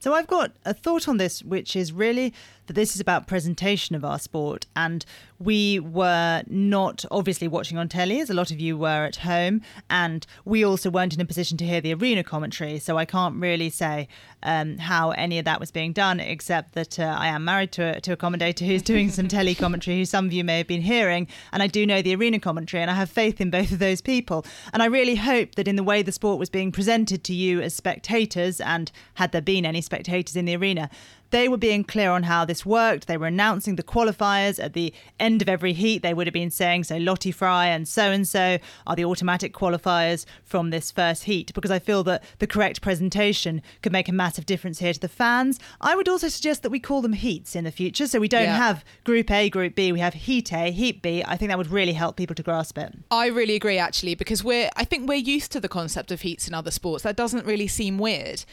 So 0.00 0.14
I've 0.14 0.28
got 0.28 0.52
a 0.64 0.74
thought 0.74 1.08
on 1.08 1.16
this, 1.16 1.42
which 1.42 1.74
is 1.74 1.92
really 1.92 2.32
this 2.74 2.94
is 2.94 3.00
about 3.00 3.26
presentation 3.26 3.96
of 3.96 4.04
our 4.04 4.18
sport. 4.18 4.66
And 4.76 5.04
we 5.38 5.78
were 5.78 6.42
not 6.46 7.04
obviously 7.10 7.48
watching 7.48 7.78
on 7.78 7.88
telly, 7.88 8.20
as 8.20 8.30
a 8.30 8.34
lot 8.34 8.50
of 8.50 8.58
you 8.58 8.76
were 8.76 9.04
at 9.04 9.16
home. 9.16 9.62
And 9.88 10.26
we 10.44 10.64
also 10.64 10.90
weren't 10.90 11.14
in 11.14 11.20
a 11.20 11.24
position 11.24 11.56
to 11.58 11.64
hear 11.66 11.80
the 11.80 11.94
arena 11.94 12.24
commentary. 12.24 12.78
So 12.78 12.98
I 12.98 13.04
can't 13.04 13.36
really 13.36 13.70
say 13.70 14.08
um, 14.42 14.78
how 14.78 15.10
any 15.12 15.38
of 15.38 15.44
that 15.44 15.60
was 15.60 15.70
being 15.70 15.92
done, 15.92 16.20
except 16.20 16.74
that 16.74 16.98
uh, 16.98 17.16
I 17.18 17.28
am 17.28 17.44
married 17.44 17.72
to 17.72 17.96
a, 17.96 18.00
to 18.00 18.12
a 18.12 18.16
commentator 18.16 18.64
who's 18.64 18.82
doing 18.82 19.10
some 19.10 19.28
telly 19.38 19.54
commentary, 19.54 19.98
who 19.98 20.04
some 20.04 20.26
of 20.26 20.32
you 20.32 20.44
may 20.44 20.58
have 20.58 20.66
been 20.66 20.82
hearing. 20.82 21.28
And 21.52 21.62
I 21.62 21.66
do 21.66 21.86
know 21.86 22.02
the 22.02 22.14
arena 22.14 22.40
commentary, 22.40 22.82
and 22.82 22.90
I 22.90 22.94
have 22.94 23.10
faith 23.10 23.40
in 23.40 23.50
both 23.50 23.72
of 23.72 23.78
those 23.78 24.00
people. 24.00 24.44
And 24.72 24.82
I 24.82 24.86
really 24.86 25.16
hope 25.16 25.54
that 25.54 25.68
in 25.68 25.76
the 25.76 25.82
way 25.82 26.02
the 26.02 26.12
sport 26.12 26.38
was 26.38 26.50
being 26.50 26.72
presented 26.72 27.24
to 27.24 27.34
you 27.34 27.60
as 27.60 27.74
spectators, 27.74 28.60
and 28.60 28.90
had 29.14 29.32
there 29.32 29.40
been 29.40 29.64
any 29.64 29.80
spectators 29.80 30.36
in 30.36 30.44
the 30.44 30.56
arena, 30.56 30.90
they 31.30 31.48
were 31.48 31.56
being 31.56 31.84
clear 31.84 32.10
on 32.10 32.24
how 32.24 32.44
this 32.44 32.64
worked. 32.64 33.06
They 33.06 33.16
were 33.16 33.26
announcing 33.26 33.76
the 33.76 33.82
qualifiers 33.82 34.62
at 34.62 34.72
the 34.72 34.92
end 35.20 35.42
of 35.42 35.48
every 35.48 35.72
heat. 35.72 36.02
They 36.02 36.14
would 36.14 36.26
have 36.26 36.34
been 36.34 36.50
saying, 36.50 36.84
so 36.84 36.96
Lottie 36.96 37.32
Fry 37.32 37.66
and 37.66 37.86
so 37.86 38.10
and 38.10 38.26
so 38.26 38.58
are 38.86 38.96
the 38.96 39.04
automatic 39.04 39.52
qualifiers 39.52 40.24
from 40.44 40.70
this 40.70 40.90
first 40.90 41.24
heat, 41.24 41.52
because 41.54 41.70
I 41.70 41.78
feel 41.78 42.02
that 42.04 42.24
the 42.38 42.46
correct 42.46 42.80
presentation 42.80 43.62
could 43.82 43.92
make 43.92 44.08
a 44.08 44.12
massive 44.12 44.46
difference 44.46 44.78
here 44.78 44.92
to 44.92 45.00
the 45.00 45.08
fans. 45.08 45.58
I 45.80 45.96
would 45.96 46.08
also 46.08 46.28
suggest 46.28 46.62
that 46.62 46.70
we 46.70 46.80
call 46.80 47.02
them 47.02 47.12
heats 47.12 47.54
in 47.54 47.64
the 47.64 47.70
future. 47.70 48.06
So 48.06 48.20
we 48.20 48.28
don't 48.28 48.42
yeah. 48.44 48.56
have 48.56 48.84
Group 49.04 49.30
A, 49.30 49.50
Group 49.50 49.74
B, 49.74 49.92
we 49.92 50.00
have 50.00 50.14
Heat 50.14 50.52
A, 50.52 50.70
Heat 50.70 51.02
B. 51.02 51.22
I 51.26 51.36
think 51.36 51.50
that 51.50 51.58
would 51.58 51.70
really 51.70 51.92
help 51.92 52.16
people 52.16 52.34
to 52.36 52.42
grasp 52.42 52.78
it. 52.78 52.94
I 53.10 53.26
really 53.26 53.54
agree, 53.54 53.78
actually, 53.78 54.14
because 54.14 54.42
we're, 54.42 54.70
I 54.76 54.84
think 54.84 55.08
we're 55.08 55.16
used 55.16 55.52
to 55.52 55.60
the 55.60 55.68
concept 55.68 56.10
of 56.10 56.22
heats 56.22 56.48
in 56.48 56.54
other 56.54 56.70
sports. 56.70 57.02
That 57.02 57.16
doesn't 57.16 57.44
really 57.44 57.68
seem 57.68 57.98
weird 57.98 58.44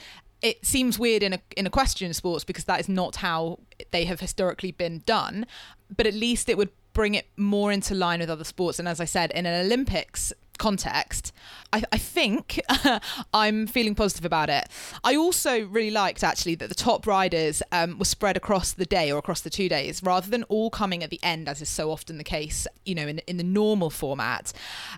it 0.46 0.64
seems 0.64 1.00
weird 1.00 1.24
in 1.24 1.34
a 1.34 1.40
in 1.58 1.66
equestrian 1.66 2.14
sports 2.14 2.44
because 2.44 2.66
that 2.66 2.80
is 2.80 2.88
not 2.88 3.18
how 3.18 3.60
they 3.90 4.06
have 4.06 4.20
historically 4.20 4.72
been 4.72 5.02
done. 5.08 5.48
But 5.96 6.06
at 6.06 6.14
least 6.14 6.50
it 6.50 6.58
would 6.58 6.70
bring 6.94 7.16
it 7.16 7.26
more 7.36 7.72
into 7.72 7.96
line 7.96 8.20
with 8.20 8.30
other 8.30 8.44
sports. 8.44 8.78
And 8.78 8.88
as 8.88 9.02
I 9.02 9.06
said, 9.06 9.32
in 9.32 9.48
an 9.48 9.66
Olympics 9.66 10.32
context, 10.58 11.32
I, 11.74 11.84
I 11.92 11.98
think 11.98 12.62
I'm 13.34 13.68
feeling 13.68 13.96
positive 13.96 14.26
about 14.26 14.50
it. 14.50 14.68
I 15.04 15.16
also 15.16 15.66
really 15.66 15.92
liked 15.92 16.24
actually 16.24 16.56
that 16.56 16.70
the 16.70 16.76
top 16.76 17.06
riders 17.06 17.62
um, 17.72 18.00
were 18.00 18.06
spread 18.06 18.38
across 18.38 18.72
the 18.72 18.86
day 18.86 19.12
or 19.12 19.18
across 19.18 19.42
the 19.42 19.50
two 19.50 19.68
days 19.68 20.02
rather 20.04 20.30
than 20.30 20.44
all 20.44 20.70
coming 20.70 21.04
at 21.04 21.10
the 21.10 21.20
end, 21.24 21.50
as 21.50 21.62
is 21.62 21.70
so 21.70 21.92
often 21.92 22.18
the 22.18 22.24
case, 22.24 22.68
you 22.86 22.96
know, 22.96 23.08
in, 23.08 23.20
in 23.20 23.38
the 23.38 23.44
normal 23.44 23.90
format. 23.90 24.54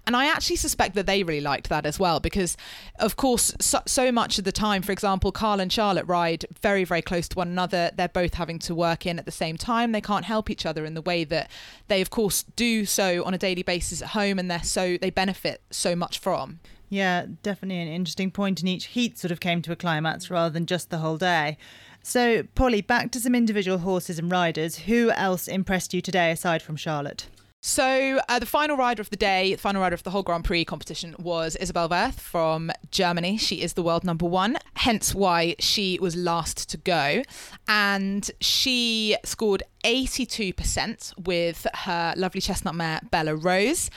And 0.06 0.16
I 0.16 0.28
actually 0.28 0.58
suspect 0.58 0.96
that 0.96 1.06
they 1.06 1.24
really 1.24 1.42
liked 1.42 1.70
that 1.70 1.86
as 1.86 2.00
well 2.00 2.20
because, 2.20 2.58
of 3.00 3.16
course, 3.16 3.56
so, 3.60 3.82
so 3.86 4.12
much 4.12 4.38
of 4.38 4.44
the 4.44 4.52
time, 4.52 4.82
for 4.82 4.92
example, 4.92 5.32
Carl 5.32 5.60
and 5.60 5.72
Charlotte 5.72 6.06
ride 6.06 6.46
very, 6.62 6.84
very 6.84 7.02
close 7.02 7.28
to 7.30 7.38
one 7.38 7.48
another. 7.48 7.92
They're 7.96 8.08
both 8.08 8.36
having 8.36 8.60
to 8.60 8.76
work 8.76 9.06
in 9.06 9.18
at 9.18 9.26
the 9.26 9.32
same 9.32 9.58
time. 9.58 9.92
They 9.94 10.02
can't 10.02 10.26
help 10.26 10.50
each 10.50 10.66
other 10.66 10.86
in 10.86 10.94
the 10.94 11.02
way 11.02 11.24
that 11.24 11.50
they, 11.88 12.02
of 12.02 12.10
course, 12.10 12.44
do 12.44 12.86
so 12.86 13.24
on 13.24 13.34
a 13.34 13.38
daily 13.38 13.64
basis 13.64 14.02
at 14.02 14.10
home, 14.10 14.38
and 14.38 14.52
they're 14.52 14.64
so 14.64 14.98
they 14.98 15.10
benefit 15.10 15.47
so 15.70 15.96
much 15.96 16.20
from. 16.20 16.60
Yeah, 16.90 17.26
definitely 17.44 17.82
an 17.82 17.88
interesting 17.88 18.32
point. 18.32 18.60
and 18.62 18.70
each 18.70 18.86
heat 18.86 19.18
sort 19.18 19.32
of 19.32 19.40
came 19.40 19.62
to 19.64 19.72
a 19.72 19.76
climax 19.76 20.30
rather 20.30 20.52
than 20.52 20.66
just 20.66 20.90
the 20.90 21.00
whole 21.00 21.18
day. 21.18 21.58
So, 22.02 22.44
Polly, 22.56 22.82
back 22.82 23.12
to 23.12 23.20
some 23.20 23.36
individual 23.36 23.80
horses 23.80 24.18
and 24.18 24.32
riders. 24.32 24.78
Who 24.80 25.12
else 25.12 25.48
impressed 25.48 25.94
you 25.94 26.02
today 26.02 26.32
aside 26.32 26.62
from 26.62 26.78
Charlotte? 26.78 27.28
So 27.62 28.22
uh, 28.30 28.40
the 28.40 28.46
final 28.46 28.78
rider 28.78 29.02
of 29.02 29.10
the 29.10 29.18
day, 29.18 29.54
the 29.54 29.60
final 29.60 29.82
rider 29.82 29.96
of 29.96 30.04
the 30.04 30.12
whole 30.12 30.24
Grand 30.24 30.46
Prix 30.46 30.64
competition 30.64 31.16
was 31.20 31.58
Isabell 31.60 31.90
Werth 31.90 32.20
from 32.20 32.72
Germany. 32.92 33.36
She 33.38 33.62
is 33.62 33.74
the 33.74 33.84
world 33.84 34.04
number 34.04 34.26
one, 34.26 34.58
hence 34.76 35.14
why 35.14 35.56
she 35.60 35.98
was 36.00 36.16
last 36.16 36.70
to 36.70 36.78
go. 36.78 37.24
And 37.68 38.30
she 38.40 39.18
scored 39.26 39.64
82% 39.84 41.26
with 41.26 41.68
her 41.74 42.14
lovely 42.16 42.42
chestnut 42.42 42.76
mare, 42.76 43.02
Bella 43.12 43.36
Rose. 43.36 43.90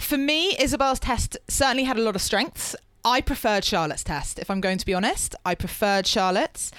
For 0.00 0.18
me, 0.18 0.56
Isabel's 0.58 1.00
test 1.00 1.36
certainly 1.48 1.84
had 1.84 1.96
a 1.96 2.02
lot 2.02 2.16
of 2.16 2.22
strengths. 2.22 2.76
I 3.04 3.20
preferred 3.20 3.64
Charlotte's 3.64 4.04
test, 4.04 4.38
if 4.38 4.50
I'm 4.50 4.60
going 4.60 4.78
to 4.78 4.86
be 4.86 4.94
honest. 4.94 5.34
I 5.44 5.54
preferred 5.54 6.06
Charlotte's. 6.06 6.72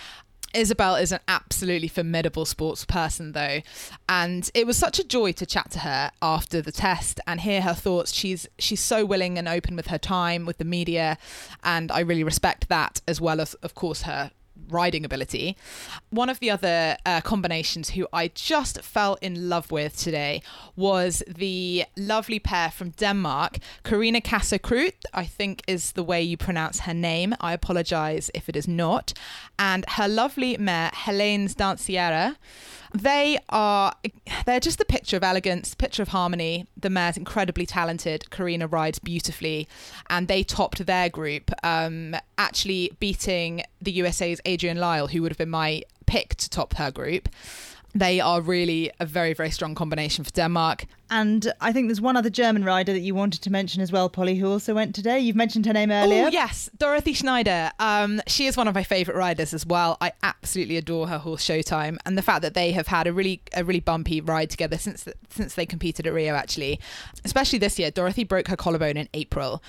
Isabel 0.53 0.95
is 0.95 1.12
an 1.12 1.19
absolutely 1.27 1.88
formidable 1.88 2.45
sports 2.45 2.86
person, 2.86 3.33
though, 3.33 3.62
and 4.07 4.50
it 4.53 4.65
was 4.65 4.77
such 4.77 4.97
a 4.97 5.03
joy 5.03 5.31
to 5.33 5.45
chat 5.45 5.71
to 5.71 5.79
her 5.79 6.12
after 6.21 6.62
the 6.62 6.71
test 6.71 7.19
and 7.27 7.41
hear 7.41 7.62
her 7.62 7.74
thoughts. 7.74 8.13
She's 8.13 8.47
she's 8.57 8.79
so 8.79 9.05
willing 9.05 9.38
and 9.38 9.47
open 9.47 9.75
with 9.75 9.88
her 9.88 9.97
time 9.97 10.45
with 10.45 10.57
the 10.57 10.65
media, 10.65 11.17
and 11.63 11.91
I 11.91 12.00
really 12.00 12.24
respect 12.24 12.69
that 12.69 13.01
as 13.07 13.19
well 13.21 13.41
as, 13.41 13.53
of 13.55 13.75
course, 13.75 14.03
her 14.03 14.31
riding 14.69 15.05
ability. 15.05 15.57
One 16.09 16.29
of 16.29 16.39
the 16.39 16.51
other 16.51 16.97
uh, 17.05 17.21
combinations 17.21 17.91
who 17.91 18.07
I 18.13 18.29
just 18.29 18.81
fell 18.81 19.17
in 19.21 19.50
love 19.50 19.71
with 19.71 19.97
today 19.97 20.41
was 20.75 21.24
the 21.27 21.86
lovely 21.95 22.39
pair 22.39 22.71
from 22.71 22.91
Denmark, 22.91 23.57
Carina 23.83 24.21
Cassøe 24.21 24.59
Krüth, 24.59 25.03
I 25.13 25.25
think 25.25 25.63
is 25.67 25.93
the 25.93 26.03
way 26.03 26.21
you 26.21 26.38
pronounce 26.38 26.81
her 26.81 26.93
name. 26.93 27.36
I 27.39 27.53
apologize 27.53 28.29
if 28.33 28.50
it 28.50 28.55
is 28.55 28.67
not. 28.67 29.13
And 29.57 29.86
her 29.89 30.07
lovely 30.07 30.57
mare, 30.57 30.91
Heiline's 30.93 31.55
Danciera. 31.55 32.36
They 32.94 33.39
are 33.50 33.94
they're 34.46 34.60
just 34.60 34.77
the 34.77 34.86
picture 34.86 35.17
of 35.17 35.24
elegance, 35.24 35.75
picture 35.75 36.01
of 36.01 36.10
harmony. 36.10 36.67
The 36.77 36.89
mare's 36.89 37.17
incredibly 37.17 37.65
talented. 37.65 38.29
Karina 38.29 38.67
rides 38.67 39.00
beautifully, 39.00 39.67
and 40.10 40.27
they 40.27 40.44
topped 40.44 40.86
their 40.86 41.10
group, 41.10 41.51
um, 41.63 42.15
actually 42.38 42.91
beating 43.00 43.63
the 43.82 43.91
USA's 43.94 44.41
Adrienne 44.48 44.77
Lyle, 44.77 45.08
who 45.08 45.22
would 45.22 45.32
have 45.32 45.38
been 45.38 45.50
my 45.50 45.84
pick 46.06 46.36
to 46.36 46.50
top 46.50 46.75
her 46.75 46.91
group. 46.91 47.29
They 47.97 48.19
are 48.19 48.41
really 48.41 48.91
a 48.99 49.05
very, 49.05 49.33
very 49.33 49.49
strong 49.49 49.73
combination 49.73 50.23
for 50.23 50.29
Denmark. 50.31 50.85
And 51.09 51.51
I 51.61 51.71
think 51.71 51.87
there's 51.87 52.01
one 52.01 52.15
other 52.15 52.29
German 52.29 52.63
rider 52.63 52.93
that 52.93 52.99
you 52.99 53.15
wanted 53.15 53.41
to 53.41 53.49
mention 53.49 53.81
as 53.81 53.91
well, 53.91 54.07
Polly, 54.09 54.35
who 54.35 54.51
also 54.51 54.75
went 54.75 54.93
today. 54.93 55.19
You've 55.19 55.35
mentioned 55.35 55.65
her 55.65 55.73
name 55.73 55.89
earlier. 55.89 56.25
Oh, 56.25 56.27
yes, 56.27 56.69
Dorothy 56.77 57.13
Schneider. 57.13 57.71
Um, 57.79 58.21
she 58.27 58.45
is 58.45 58.55
one 58.55 58.67
of 58.67 58.75
my 58.75 58.83
favourite 58.83 59.17
riders 59.17 59.53
as 59.53 59.65
well. 59.65 59.97
I 59.99 60.11
absolutely 60.21 60.77
adore 60.77 61.07
her 61.07 61.17
horse 61.17 61.43
Showtime, 61.43 61.97
and 62.05 62.17
the 62.17 62.21
fact 62.21 62.41
that 62.43 62.53
they 62.53 62.71
have 62.73 62.87
had 62.87 63.07
a 63.07 63.13
really 63.13 63.41
a 63.55 63.63
really 63.63 63.79
bumpy 63.79 64.21
ride 64.21 64.49
together 64.49 64.77
since 64.77 65.07
since 65.29 65.55
they 65.55 65.65
competed 65.65 66.05
at 66.05 66.13
Rio. 66.13 66.35
Actually, 66.35 66.79
especially 67.25 67.59
this 67.59 67.79
year, 67.79 67.89
Dorothy 67.89 68.23
broke 68.25 68.49
her 68.49 68.57
collarbone 68.57 68.97
in 68.97 69.07
April, 69.13 69.63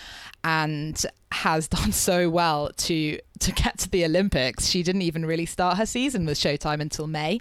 and 0.44 1.06
has 1.30 1.68
done 1.78 1.92
so 1.92 2.28
well 2.28 2.70
to 2.78 3.18
to 3.38 3.52
get 3.52 3.78
to 3.78 3.88
the 3.88 4.04
Olympics. 4.04 4.66
She 4.66 4.82
didn't 4.82 5.02
even 5.02 5.24
really 5.24 5.46
start 5.46 5.78
her 5.78 5.86
season 5.86 6.26
with 6.26 6.38
Showtime 6.38 6.80
until 6.80 7.06
May. 7.06 7.38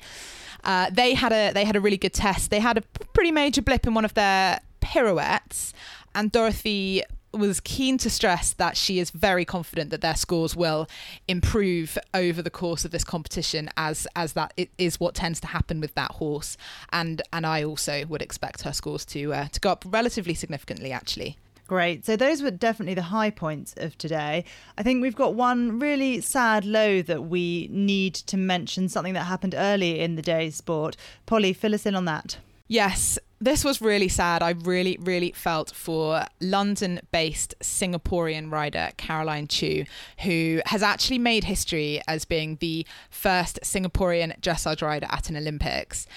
Uh, 0.67 0.89
they 0.91 1.13
had 1.13 1.31
a 1.31 1.51
they 1.53 1.65
had 1.65 1.75
a 1.75 1.81
really 1.81 1.97
good 1.97 2.13
test. 2.13 2.51
They 2.51 2.59
had 2.59 2.77
a 2.77 2.81
pretty 3.13 3.31
major 3.31 3.61
blip 3.61 3.87
in 3.87 3.93
one 3.93 4.05
of 4.05 4.13
their 4.13 4.59
pirouettes, 4.81 5.73
and 6.13 6.31
Dorothy 6.31 7.03
was 7.33 7.59
keen 7.59 7.97
to 7.99 8.09
stress 8.09 8.53
that 8.53 8.75
she 8.75 8.99
is 8.99 9.11
very 9.11 9.45
confident 9.45 9.91
that 9.91 10.01
their 10.01 10.15
scores 10.15 10.55
will 10.55 10.87
improve 11.27 11.97
over 12.13 12.41
the 12.41 12.49
course 12.49 12.83
of 12.83 12.91
this 12.91 13.03
competition 13.03 13.69
as 13.77 14.07
as 14.15 14.33
that 14.33 14.53
is 14.77 14.99
what 14.99 15.13
tends 15.13 15.39
to 15.39 15.47
happen 15.47 15.79
with 15.79 15.93
that 15.95 16.11
horse 16.11 16.57
and 16.91 17.21
and 17.31 17.45
I 17.45 17.63
also 17.63 18.05
would 18.05 18.21
expect 18.21 18.61
her 18.63 18.73
scores 18.73 19.05
to 19.07 19.33
uh, 19.33 19.47
to 19.49 19.59
go 19.59 19.71
up 19.71 19.85
relatively 19.87 20.33
significantly 20.33 20.91
actually 20.91 21.37
Great. 21.67 22.05
So 22.05 22.15
those 22.15 22.41
were 22.41 22.51
definitely 22.51 22.93
the 22.93 23.03
high 23.03 23.29
points 23.29 23.73
of 23.77 23.97
today. 23.97 24.45
I 24.77 24.83
think 24.83 25.01
we've 25.01 25.15
got 25.15 25.35
one 25.35 25.79
really 25.79 26.21
sad 26.21 26.63
low 26.63 27.01
that 27.01 27.23
we 27.25 27.67
need 27.69 28.13
to 28.15 28.37
mention, 28.37 28.87
something 28.87 29.13
that 29.13 29.25
happened 29.25 29.53
early 29.57 29.99
in 29.99 30.15
the 30.15 30.21
day's 30.21 30.55
sport. 30.55 30.95
Polly, 31.25 31.51
fill 31.51 31.75
us 31.75 31.85
in 31.85 31.93
on 31.93 32.05
that. 32.05 32.37
Yes, 32.69 33.19
this 33.39 33.63
was 33.63 33.81
really 33.81 34.09
sad. 34.09 34.41
I 34.41 34.51
really, 34.51 34.97
really 35.01 35.31
felt 35.31 35.71
for 35.71 36.25
London 36.39 37.01
based 37.11 37.53
Singaporean 37.61 38.51
rider 38.51 38.89
Caroline 38.97 39.47
Chew, 39.47 39.85
who 40.19 40.61
has 40.65 40.81
actually 40.81 41.19
made 41.19 41.43
history 41.43 42.01
as 42.07 42.25
being 42.25 42.57
the 42.61 42.85
first 43.09 43.59
Singaporean 43.61 44.39
dressage 44.41 44.81
rider 44.81 45.07
at 45.09 45.29
an 45.29 45.37
Olympics. 45.37 46.07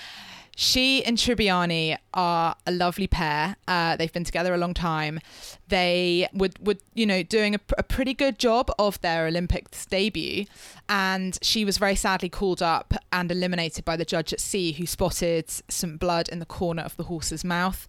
She 0.56 1.04
and 1.04 1.16
Tribbiani 1.16 1.96
are 2.12 2.54
a 2.66 2.72
lovely 2.72 3.06
pair. 3.06 3.56
Uh, 3.66 3.96
they've 3.96 4.12
been 4.12 4.24
together 4.24 4.52
a 4.52 4.58
long 4.58 4.74
time. 4.74 5.20
They 5.68 6.28
would, 6.32 6.58
would 6.64 6.80
you 6.94 7.06
know, 7.06 7.22
doing 7.22 7.54
a, 7.54 7.60
a 7.78 7.82
pretty 7.82 8.14
good 8.14 8.38
job 8.38 8.70
of 8.78 9.00
their 9.00 9.26
Olympics 9.26 9.86
debut. 9.86 10.46
And 10.88 11.38
she 11.42 11.64
was 11.64 11.78
very 11.78 11.94
sadly 11.94 12.28
called 12.28 12.62
up 12.62 12.94
and 13.12 13.30
eliminated 13.30 13.84
by 13.84 13.96
the 13.96 14.04
judge 14.04 14.32
at 14.32 14.40
C, 14.40 14.72
who 14.72 14.86
spotted 14.86 15.50
some 15.68 15.96
blood 15.96 16.28
in 16.28 16.40
the 16.40 16.46
corner 16.46 16.82
of 16.82 16.96
the 16.96 17.04
horse's 17.04 17.44
mouth 17.44 17.86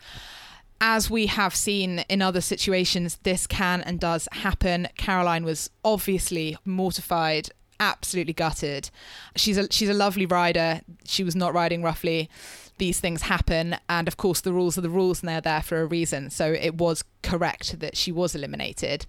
as 0.81 1.11
we 1.11 1.27
have 1.27 1.55
seen 1.55 1.99
in 2.09 2.23
other 2.23 2.41
situations, 2.41 3.19
this 3.21 3.45
can 3.45 3.81
and 3.81 3.99
does 3.99 4.27
happen. 4.31 4.87
Caroline 4.97 5.45
was 5.45 5.69
obviously 5.85 6.57
mortified 6.65 7.49
absolutely 7.81 8.33
gutted. 8.33 8.89
She's 9.35 9.57
a 9.57 9.67
she's 9.69 9.89
a 9.89 9.93
lovely 9.93 10.25
rider. 10.25 10.81
She 11.03 11.25
was 11.25 11.35
not 11.35 11.53
riding 11.53 11.83
roughly. 11.83 12.29
These 12.77 12.99
things 12.99 13.23
happen, 13.23 13.75
and 13.89 14.07
of 14.07 14.15
course 14.15 14.41
the 14.41 14.53
rules 14.53 14.77
are 14.77 14.81
the 14.81 14.89
rules, 14.89 15.19
and 15.19 15.27
they're 15.27 15.41
there 15.41 15.61
for 15.61 15.81
a 15.81 15.85
reason. 15.85 16.29
So 16.29 16.53
it 16.53 16.75
was 16.75 17.03
correct 17.21 17.79
that 17.79 17.97
she 17.97 18.11
was 18.11 18.33
eliminated. 18.33 19.05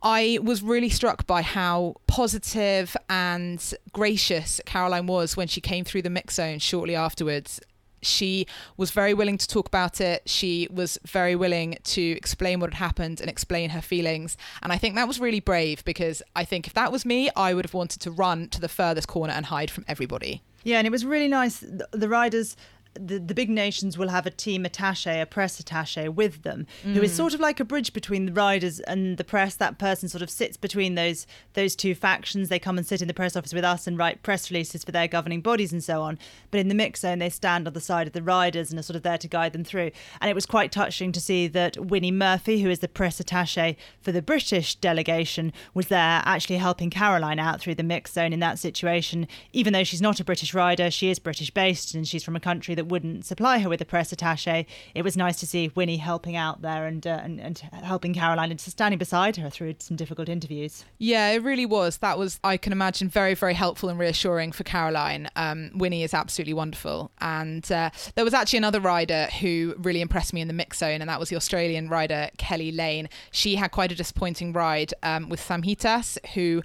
I 0.00 0.38
was 0.40 0.62
really 0.62 0.88
struck 0.88 1.26
by 1.26 1.42
how 1.42 1.96
positive 2.06 2.96
and 3.10 3.62
gracious 3.92 4.60
Caroline 4.64 5.08
was 5.08 5.36
when 5.36 5.48
she 5.48 5.60
came 5.60 5.84
through 5.84 6.02
the 6.02 6.10
mix 6.10 6.34
zone 6.34 6.60
shortly 6.60 6.94
afterwards 6.94 7.60
she 8.02 8.46
was 8.76 8.90
very 8.90 9.14
willing 9.14 9.38
to 9.38 9.46
talk 9.46 9.66
about 9.66 10.00
it. 10.00 10.22
She 10.26 10.68
was 10.70 10.98
very 11.04 11.34
willing 11.34 11.78
to 11.84 12.02
explain 12.02 12.60
what 12.60 12.72
had 12.72 12.78
happened 12.78 13.20
and 13.20 13.28
explain 13.30 13.70
her 13.70 13.80
feelings. 13.80 14.36
And 14.62 14.72
I 14.72 14.78
think 14.78 14.94
that 14.94 15.08
was 15.08 15.20
really 15.20 15.40
brave 15.40 15.84
because 15.84 16.22
I 16.36 16.44
think 16.44 16.66
if 16.66 16.74
that 16.74 16.92
was 16.92 17.04
me, 17.04 17.30
I 17.36 17.54
would 17.54 17.64
have 17.64 17.74
wanted 17.74 18.00
to 18.00 18.10
run 18.10 18.48
to 18.48 18.60
the 18.60 18.68
furthest 18.68 19.08
corner 19.08 19.32
and 19.32 19.46
hide 19.46 19.70
from 19.70 19.84
everybody. 19.88 20.42
Yeah, 20.64 20.78
and 20.78 20.86
it 20.86 20.90
was 20.90 21.04
really 21.04 21.28
nice. 21.28 21.64
The 21.92 22.08
riders 22.08 22.56
the, 22.98 23.18
the 23.18 23.34
big 23.34 23.50
nations 23.50 23.96
will 23.96 24.08
have 24.08 24.26
a 24.26 24.30
team 24.30 24.64
attache, 24.64 25.20
a 25.20 25.26
press 25.26 25.58
attache 25.60 26.08
with 26.08 26.42
them, 26.42 26.66
mm. 26.84 26.94
who 26.94 27.02
is 27.02 27.12
mm. 27.12 27.16
sort 27.16 27.34
of 27.34 27.40
like 27.40 27.60
a 27.60 27.64
bridge 27.64 27.92
between 27.92 28.26
the 28.26 28.32
riders 28.32 28.80
and 28.80 29.16
the 29.16 29.24
press. 29.24 29.54
That 29.56 29.78
person 29.78 30.08
sort 30.08 30.22
of 30.22 30.30
sits 30.30 30.56
between 30.56 30.94
those 30.94 31.26
those 31.54 31.74
two 31.76 31.94
factions. 31.94 32.48
They 32.48 32.58
come 32.58 32.78
and 32.78 32.86
sit 32.86 33.02
in 33.02 33.08
the 33.08 33.14
press 33.14 33.36
office 33.36 33.54
with 33.54 33.64
us 33.64 33.86
and 33.86 33.98
write 33.98 34.22
press 34.22 34.50
releases 34.50 34.84
for 34.84 34.92
their 34.92 35.08
governing 35.08 35.40
bodies 35.40 35.72
and 35.72 35.82
so 35.82 36.02
on. 36.02 36.18
But 36.50 36.60
in 36.60 36.68
the 36.68 36.74
mix 36.74 37.00
zone, 37.00 37.18
they 37.18 37.30
stand 37.30 37.66
on 37.66 37.72
the 37.72 37.80
side 37.80 38.06
of 38.06 38.12
the 38.12 38.22
riders 38.22 38.70
and 38.70 38.78
are 38.78 38.82
sort 38.82 38.96
of 38.96 39.02
there 39.02 39.18
to 39.18 39.28
guide 39.28 39.52
them 39.52 39.64
through. 39.64 39.90
And 40.20 40.30
it 40.30 40.34
was 40.34 40.46
quite 40.46 40.72
touching 40.72 41.12
to 41.12 41.20
see 41.20 41.46
that 41.48 41.76
Winnie 41.78 42.10
Murphy, 42.10 42.62
who 42.62 42.70
is 42.70 42.80
the 42.80 42.88
press 42.88 43.20
attache 43.20 43.76
for 44.00 44.12
the 44.12 44.22
British 44.22 44.74
delegation, 44.76 45.52
was 45.74 45.88
there 45.88 46.22
actually 46.24 46.56
helping 46.56 46.90
Caroline 46.90 47.38
out 47.38 47.60
through 47.60 47.74
the 47.74 47.82
mix 47.82 48.12
zone 48.12 48.32
in 48.32 48.40
that 48.40 48.58
situation. 48.58 49.26
Even 49.52 49.72
though 49.72 49.84
she's 49.84 50.02
not 50.02 50.20
a 50.20 50.24
British 50.24 50.54
rider, 50.54 50.90
she 50.90 51.10
is 51.10 51.18
British 51.18 51.50
based 51.50 51.94
and 51.94 52.06
she's 52.06 52.24
from 52.24 52.36
a 52.36 52.40
country 52.40 52.74
that 52.74 52.86
wouldn't 52.88 53.24
supply 53.24 53.58
her 53.58 53.68
with 53.68 53.80
a 53.80 53.84
press 53.84 54.12
attache, 54.12 54.66
it 54.94 55.02
was 55.02 55.16
nice 55.16 55.38
to 55.40 55.46
see 55.46 55.70
Winnie 55.74 55.98
helping 55.98 56.36
out 56.36 56.62
there 56.62 56.86
and, 56.86 57.06
uh, 57.06 57.20
and, 57.22 57.40
and 57.40 57.58
helping 57.58 58.14
Caroline 58.14 58.50
and 58.50 58.60
standing 58.60 58.98
beside 58.98 59.36
her 59.36 59.50
through 59.50 59.76
some 59.78 59.96
difficult 59.96 60.28
interviews. 60.28 60.84
Yeah, 60.98 61.30
it 61.30 61.42
really 61.42 61.66
was. 61.66 61.98
That 61.98 62.18
was, 62.18 62.40
I 62.42 62.56
can 62.56 62.72
imagine, 62.72 63.08
very, 63.08 63.34
very 63.34 63.54
helpful 63.54 63.88
and 63.88 63.98
reassuring 63.98 64.52
for 64.52 64.64
Caroline. 64.64 65.28
Um, 65.36 65.70
Winnie 65.74 66.02
is 66.02 66.14
absolutely 66.14 66.54
wonderful. 66.54 67.10
And 67.20 67.70
uh, 67.70 67.90
there 68.14 68.24
was 68.24 68.34
actually 68.34 68.58
another 68.58 68.80
rider 68.80 69.28
who 69.40 69.74
really 69.78 70.00
impressed 70.00 70.32
me 70.32 70.40
in 70.40 70.48
the 70.48 70.54
mix 70.54 70.78
zone, 70.78 71.00
and 71.00 71.08
that 71.08 71.20
was 71.20 71.28
the 71.28 71.36
Australian 71.36 71.88
rider 71.88 72.28
Kelly 72.38 72.72
Layne. 72.72 73.08
She 73.30 73.56
had 73.56 73.70
quite 73.70 73.92
a 73.92 73.94
disappointing 73.94 74.52
ride 74.52 74.94
um, 75.02 75.28
with 75.28 75.40
Samhitas, 75.40 76.18
who 76.34 76.62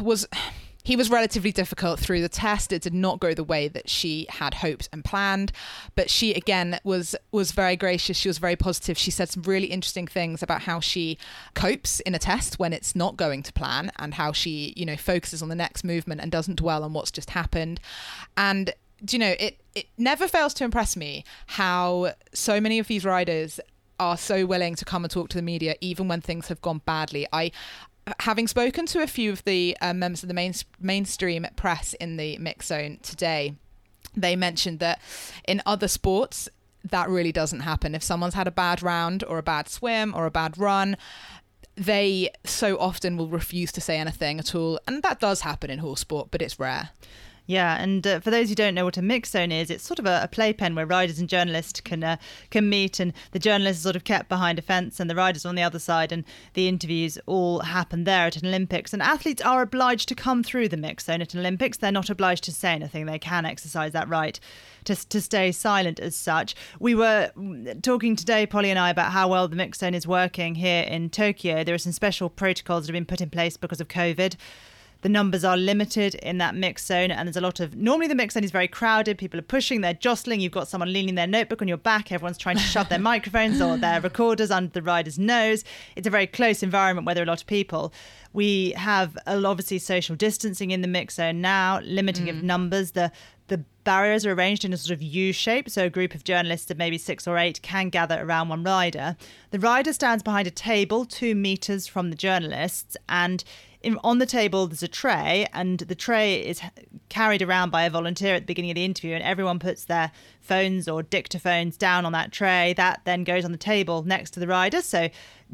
was 0.00 0.26
he 0.86 0.94
was 0.94 1.10
relatively 1.10 1.50
difficult 1.50 1.98
through 1.98 2.22
the 2.22 2.28
test. 2.28 2.72
It 2.72 2.80
did 2.80 2.94
not 2.94 3.18
go 3.18 3.34
the 3.34 3.42
way 3.42 3.66
that 3.66 3.90
she 3.90 4.24
had 4.30 4.54
hoped 4.54 4.88
and 4.92 5.04
planned, 5.04 5.50
but 5.96 6.08
she 6.08 6.32
again 6.32 6.78
was 6.84 7.16
was 7.32 7.50
very 7.50 7.74
gracious. 7.74 8.16
She 8.16 8.28
was 8.28 8.38
very 8.38 8.54
positive. 8.54 8.96
She 8.96 9.10
said 9.10 9.28
some 9.28 9.42
really 9.42 9.66
interesting 9.66 10.06
things 10.06 10.44
about 10.44 10.62
how 10.62 10.78
she 10.78 11.18
copes 11.54 11.98
in 11.98 12.14
a 12.14 12.20
test 12.20 12.60
when 12.60 12.72
it's 12.72 12.94
not 12.94 13.16
going 13.16 13.42
to 13.42 13.52
plan 13.52 13.90
and 13.98 14.14
how 14.14 14.30
she, 14.30 14.74
you 14.76 14.86
know, 14.86 14.96
focuses 14.96 15.42
on 15.42 15.48
the 15.48 15.56
next 15.56 15.82
movement 15.82 16.20
and 16.20 16.30
doesn't 16.30 16.54
dwell 16.54 16.84
on 16.84 16.92
what's 16.92 17.10
just 17.10 17.30
happened. 17.30 17.80
And 18.36 18.72
do 19.04 19.16
you 19.16 19.18
know, 19.18 19.34
it 19.40 19.60
it 19.74 19.86
never 19.98 20.28
fails 20.28 20.54
to 20.54 20.64
impress 20.64 20.96
me 20.96 21.24
how 21.46 22.12
so 22.32 22.60
many 22.60 22.78
of 22.78 22.86
these 22.86 23.04
riders 23.04 23.58
are 23.98 24.16
so 24.16 24.46
willing 24.46 24.76
to 24.76 24.84
come 24.84 25.02
and 25.02 25.10
talk 25.10 25.30
to 25.30 25.36
the 25.36 25.42
media 25.42 25.74
even 25.80 26.06
when 26.06 26.20
things 26.20 26.46
have 26.46 26.60
gone 26.60 26.80
badly. 26.84 27.26
I 27.32 27.50
having 28.20 28.46
spoken 28.46 28.86
to 28.86 29.02
a 29.02 29.06
few 29.06 29.32
of 29.32 29.44
the 29.44 29.76
uh, 29.80 29.92
members 29.92 30.22
of 30.22 30.28
the 30.28 30.34
main, 30.34 30.54
mainstream 30.80 31.46
press 31.56 31.94
in 31.94 32.16
the 32.16 32.38
mix 32.38 32.66
zone 32.66 32.98
today, 33.02 33.54
they 34.16 34.36
mentioned 34.36 34.78
that 34.78 35.00
in 35.46 35.62
other 35.66 35.88
sports, 35.88 36.48
that 36.84 37.08
really 37.08 37.32
doesn't 37.32 37.60
happen. 37.60 37.94
If 37.94 38.02
someone's 38.02 38.34
had 38.34 38.46
a 38.46 38.52
bad 38.52 38.82
round 38.82 39.24
or 39.24 39.38
a 39.38 39.42
bad 39.42 39.68
swim 39.68 40.14
or 40.14 40.26
a 40.26 40.30
bad 40.30 40.56
run, 40.56 40.96
they 41.74 42.30
so 42.44 42.78
often 42.78 43.16
will 43.16 43.28
refuse 43.28 43.72
to 43.72 43.80
say 43.80 43.98
anything 43.98 44.38
at 44.38 44.54
all. 44.54 44.80
And 44.86 45.02
that 45.02 45.20
does 45.20 45.40
happen 45.42 45.70
in 45.70 45.80
horse 45.80 46.00
sport, 46.00 46.28
but 46.30 46.40
it's 46.40 46.58
rare. 46.58 46.90
Yeah, 47.46 47.80
and 47.80 48.04
uh, 48.04 48.18
for 48.20 48.32
those 48.32 48.48
who 48.48 48.56
don't 48.56 48.74
know 48.74 48.84
what 48.84 48.96
a 48.96 49.02
mix 49.02 49.30
zone 49.30 49.52
is, 49.52 49.70
it's 49.70 49.84
sort 49.84 50.00
of 50.00 50.06
a, 50.06 50.20
a 50.24 50.28
playpen 50.28 50.74
where 50.74 50.84
riders 50.84 51.20
and 51.20 51.28
journalists 51.28 51.80
can 51.80 52.02
uh, 52.02 52.16
can 52.50 52.68
meet, 52.68 52.98
and 52.98 53.12
the 53.30 53.38
journalists 53.38 53.82
are 53.82 53.88
sort 53.88 53.96
of 53.96 54.02
kept 54.02 54.28
behind 54.28 54.58
a 54.58 54.62
fence, 54.62 54.98
and 54.98 55.08
the 55.08 55.14
riders 55.14 55.46
on 55.46 55.54
the 55.54 55.62
other 55.62 55.78
side, 55.78 56.10
and 56.10 56.24
the 56.54 56.66
interviews 56.66 57.18
all 57.26 57.60
happen 57.60 58.02
there 58.02 58.26
at 58.26 58.36
an 58.36 58.46
Olympics. 58.46 58.92
And 58.92 59.00
athletes 59.00 59.42
are 59.42 59.62
obliged 59.62 60.08
to 60.08 60.14
come 60.16 60.42
through 60.42 60.68
the 60.68 60.76
mix 60.76 61.04
zone 61.04 61.22
at 61.22 61.34
an 61.34 61.40
Olympics. 61.40 61.78
They're 61.78 61.92
not 61.92 62.10
obliged 62.10 62.42
to 62.44 62.52
say 62.52 62.72
anything. 62.72 63.06
They 63.06 63.18
can 63.18 63.46
exercise 63.46 63.92
that 63.92 64.08
right 64.08 64.40
to, 64.84 64.96
to 65.08 65.20
stay 65.20 65.52
silent 65.52 66.00
as 66.00 66.16
such. 66.16 66.56
We 66.80 66.96
were 66.96 67.30
mm, 67.36 67.80
talking 67.80 68.16
today, 68.16 68.46
Polly 68.46 68.70
and 68.70 68.78
I, 68.78 68.90
about 68.90 69.12
how 69.12 69.28
well 69.28 69.46
the 69.46 69.56
mix 69.56 69.78
zone 69.78 69.94
is 69.94 70.06
working 70.06 70.56
here 70.56 70.82
in 70.82 71.10
Tokyo. 71.10 71.62
There 71.62 71.76
are 71.76 71.78
some 71.78 71.92
special 71.92 72.28
protocols 72.28 72.86
that 72.86 72.88
have 72.88 73.00
been 73.00 73.06
put 73.06 73.20
in 73.20 73.30
place 73.30 73.56
because 73.56 73.80
of 73.80 73.86
COVID 73.86 74.34
the 75.02 75.08
numbers 75.08 75.44
are 75.44 75.56
limited 75.56 76.14
in 76.16 76.38
that 76.38 76.54
mix 76.54 76.86
zone, 76.86 77.10
and 77.10 77.26
there's 77.26 77.36
a 77.36 77.40
lot 77.40 77.60
of. 77.60 77.76
Normally, 77.76 78.08
the 78.08 78.14
mix 78.14 78.34
zone 78.34 78.44
is 78.44 78.50
very 78.50 78.68
crowded. 78.68 79.18
People 79.18 79.38
are 79.38 79.42
pushing, 79.42 79.80
they're 79.80 79.94
jostling. 79.94 80.40
You've 80.40 80.52
got 80.52 80.68
someone 80.68 80.92
leaning 80.92 81.14
their 81.14 81.26
notebook 81.26 81.62
on 81.62 81.68
your 81.68 81.76
back. 81.76 82.10
Everyone's 82.10 82.38
trying 82.38 82.56
to 82.56 82.62
shove 82.62 82.88
their 82.88 82.98
microphones 83.12 83.60
or 83.60 83.76
their 83.76 84.00
recorders 84.00 84.50
under 84.50 84.70
the 84.70 84.82
rider's 84.82 85.18
nose. 85.18 85.64
It's 85.94 86.06
a 86.06 86.10
very 86.10 86.26
close 86.26 86.62
environment 86.62 87.06
where 87.06 87.14
there 87.14 87.22
are 87.22 87.26
a 87.26 87.28
lot 87.28 87.40
of 87.40 87.46
people. 87.46 87.92
We 88.32 88.72
have 88.72 89.16
obviously 89.26 89.78
social 89.78 90.16
distancing 90.16 90.70
in 90.70 90.82
the 90.82 90.88
mix 90.88 91.14
zone 91.14 91.40
now, 91.40 91.80
limiting 91.80 92.28
of 92.28 92.36
mm. 92.36 92.42
numbers. 92.42 92.92
The 92.92 93.12
the 93.48 93.64
barriers 93.84 94.26
are 94.26 94.32
arranged 94.32 94.64
in 94.64 94.72
a 94.72 94.76
sort 94.76 94.90
of 94.90 95.02
U 95.02 95.32
shape, 95.32 95.70
so 95.70 95.84
a 95.84 95.90
group 95.90 96.14
of 96.14 96.24
journalists 96.24 96.70
of 96.70 96.78
maybe 96.78 96.98
six 96.98 97.26
or 97.26 97.38
eight 97.38 97.62
can 97.62 97.88
gather 97.90 98.20
around 98.20 98.48
one 98.48 98.64
rider. 98.64 99.16
The 99.50 99.60
rider 99.60 99.92
stands 99.92 100.22
behind 100.22 100.48
a 100.48 100.50
table 100.50 101.04
two 101.04 101.34
meters 101.34 101.86
from 101.86 102.10
the 102.10 102.16
journalists, 102.16 102.96
and 103.08 103.44
in, 103.82 103.98
on 104.02 104.18
the 104.18 104.26
table 104.26 104.66
there's 104.66 104.82
a 104.82 104.88
tray, 104.88 105.46
and 105.52 105.78
the 105.78 105.94
tray 105.94 106.40
is 106.40 106.60
carried 107.08 107.42
around 107.42 107.70
by 107.70 107.84
a 107.84 107.90
volunteer 107.90 108.34
at 108.34 108.42
the 108.42 108.46
beginning 108.46 108.70
of 108.70 108.74
the 108.76 108.84
interview, 108.84 109.14
and 109.14 109.22
everyone 109.22 109.58
puts 109.58 109.84
their 109.84 110.12
phones 110.40 110.88
or 110.88 111.02
dictaphones 111.02 111.78
down 111.78 112.04
on 112.04 112.12
that 112.12 112.32
tray. 112.32 112.74
That 112.76 113.00
then 113.04 113.24
goes 113.24 113.44
on 113.44 113.52
the 113.52 113.58
table 113.58 114.02
next 114.02 114.30
to 114.32 114.40
the 114.40 114.46
rider, 114.46 114.82
so 114.82 115.08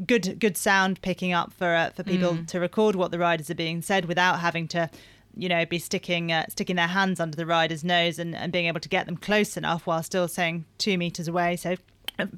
good 0.05 0.39
good 0.39 0.57
sound 0.57 1.01
picking 1.01 1.33
up 1.33 1.53
for 1.53 1.75
uh, 1.75 1.89
for 1.91 2.03
people 2.03 2.37
to 2.47 2.59
record 2.59 2.95
what 2.95 3.11
the 3.11 3.19
riders 3.19 3.49
are 3.49 3.55
being 3.55 3.81
said 3.81 4.05
without 4.05 4.39
having 4.39 4.67
to 4.69 4.89
you 5.35 5.49
know, 5.49 5.65
be 5.65 5.79
sticking 5.79 6.31
uh, 6.31 6.45
sticking 6.47 6.75
their 6.75 6.87
hands 6.87 7.19
under 7.19 7.35
the 7.35 7.45
rider's 7.45 7.83
nose 7.83 8.19
and, 8.19 8.35
and 8.35 8.51
being 8.51 8.67
able 8.67 8.79
to 8.79 8.89
get 8.89 9.05
them 9.05 9.17
close 9.17 9.57
enough 9.57 9.87
while 9.87 10.03
still 10.03 10.27
saying 10.27 10.65
two 10.77 10.97
meters 10.97 11.27
away. 11.27 11.55
So 11.55 11.75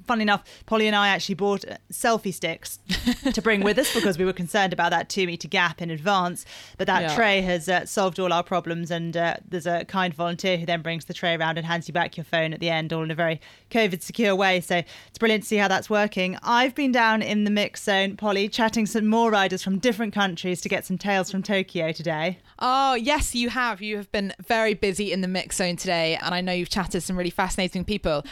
Funnily 0.07 0.23
enough, 0.23 0.43
Polly 0.65 0.87
and 0.87 0.95
I 0.95 1.09
actually 1.09 1.35
bought 1.35 1.65
uh, 1.65 1.75
selfie 1.91 2.33
sticks 2.33 2.79
to 3.33 3.41
bring 3.41 3.61
with 3.61 3.77
us 3.77 3.93
because 3.93 4.17
we 4.17 4.23
were 4.23 4.31
concerned 4.33 4.71
about 4.71 4.91
that 4.91 5.09
two 5.09 5.25
meter 5.27 5.47
gap 5.49 5.81
in 5.81 5.89
advance. 5.89 6.45
But 6.77 6.87
that 6.87 7.01
Yeah. 7.01 7.15
tray 7.15 7.41
has 7.41 7.67
uh, 7.67 7.85
solved 7.85 8.19
all 8.19 8.31
our 8.31 8.43
problems, 8.43 8.89
and 8.89 9.17
uh, 9.17 9.35
there's 9.47 9.67
a 9.67 9.83
kind 9.85 10.13
volunteer 10.13 10.57
who 10.57 10.65
then 10.65 10.81
brings 10.81 11.05
the 11.05 11.13
tray 11.13 11.35
around 11.35 11.57
and 11.57 11.67
hands 11.67 11.87
you 11.89 11.93
back 11.93 12.15
your 12.15 12.23
phone 12.23 12.53
at 12.53 12.59
the 12.61 12.69
end, 12.69 12.93
all 12.93 13.03
in 13.03 13.11
a 13.11 13.15
very 13.15 13.41
COVID 13.71 14.01
secure 14.01 14.33
way. 14.35 14.61
So 14.61 14.77
it's 15.09 15.17
brilliant 15.19 15.43
to 15.43 15.47
see 15.49 15.57
how 15.57 15.67
that's 15.67 15.89
working. 15.89 16.37
I've 16.41 16.73
been 16.73 16.91
down 16.93 17.21
in 17.21 17.43
the 17.43 17.51
mix 17.51 17.83
zone, 17.83 18.15
Polly, 18.15 18.47
chatting 18.47 18.85
some 18.85 19.07
more 19.07 19.29
riders 19.29 19.61
from 19.61 19.79
different 19.79 20.13
countries 20.13 20.61
to 20.61 20.69
get 20.69 20.85
some 20.85 20.97
tales 20.97 21.29
from 21.29 21.43
Tokyo 21.43 21.91
today. 21.91 22.39
Oh, 22.59 22.93
yes, 22.93 23.35
you 23.35 23.49
have. 23.49 23.81
You 23.81 23.97
have 23.97 24.09
been 24.13 24.33
very 24.47 24.73
busy 24.73 25.11
in 25.11 25.19
the 25.19 25.27
mix 25.27 25.57
zone 25.57 25.75
today, 25.75 26.15
and 26.21 26.33
I 26.33 26.39
know 26.39 26.53
you've 26.53 26.69
chatted 26.69 26.91
to 26.93 27.01
some 27.01 27.17
really 27.17 27.29
fascinating 27.29 27.83
people. 27.83 28.23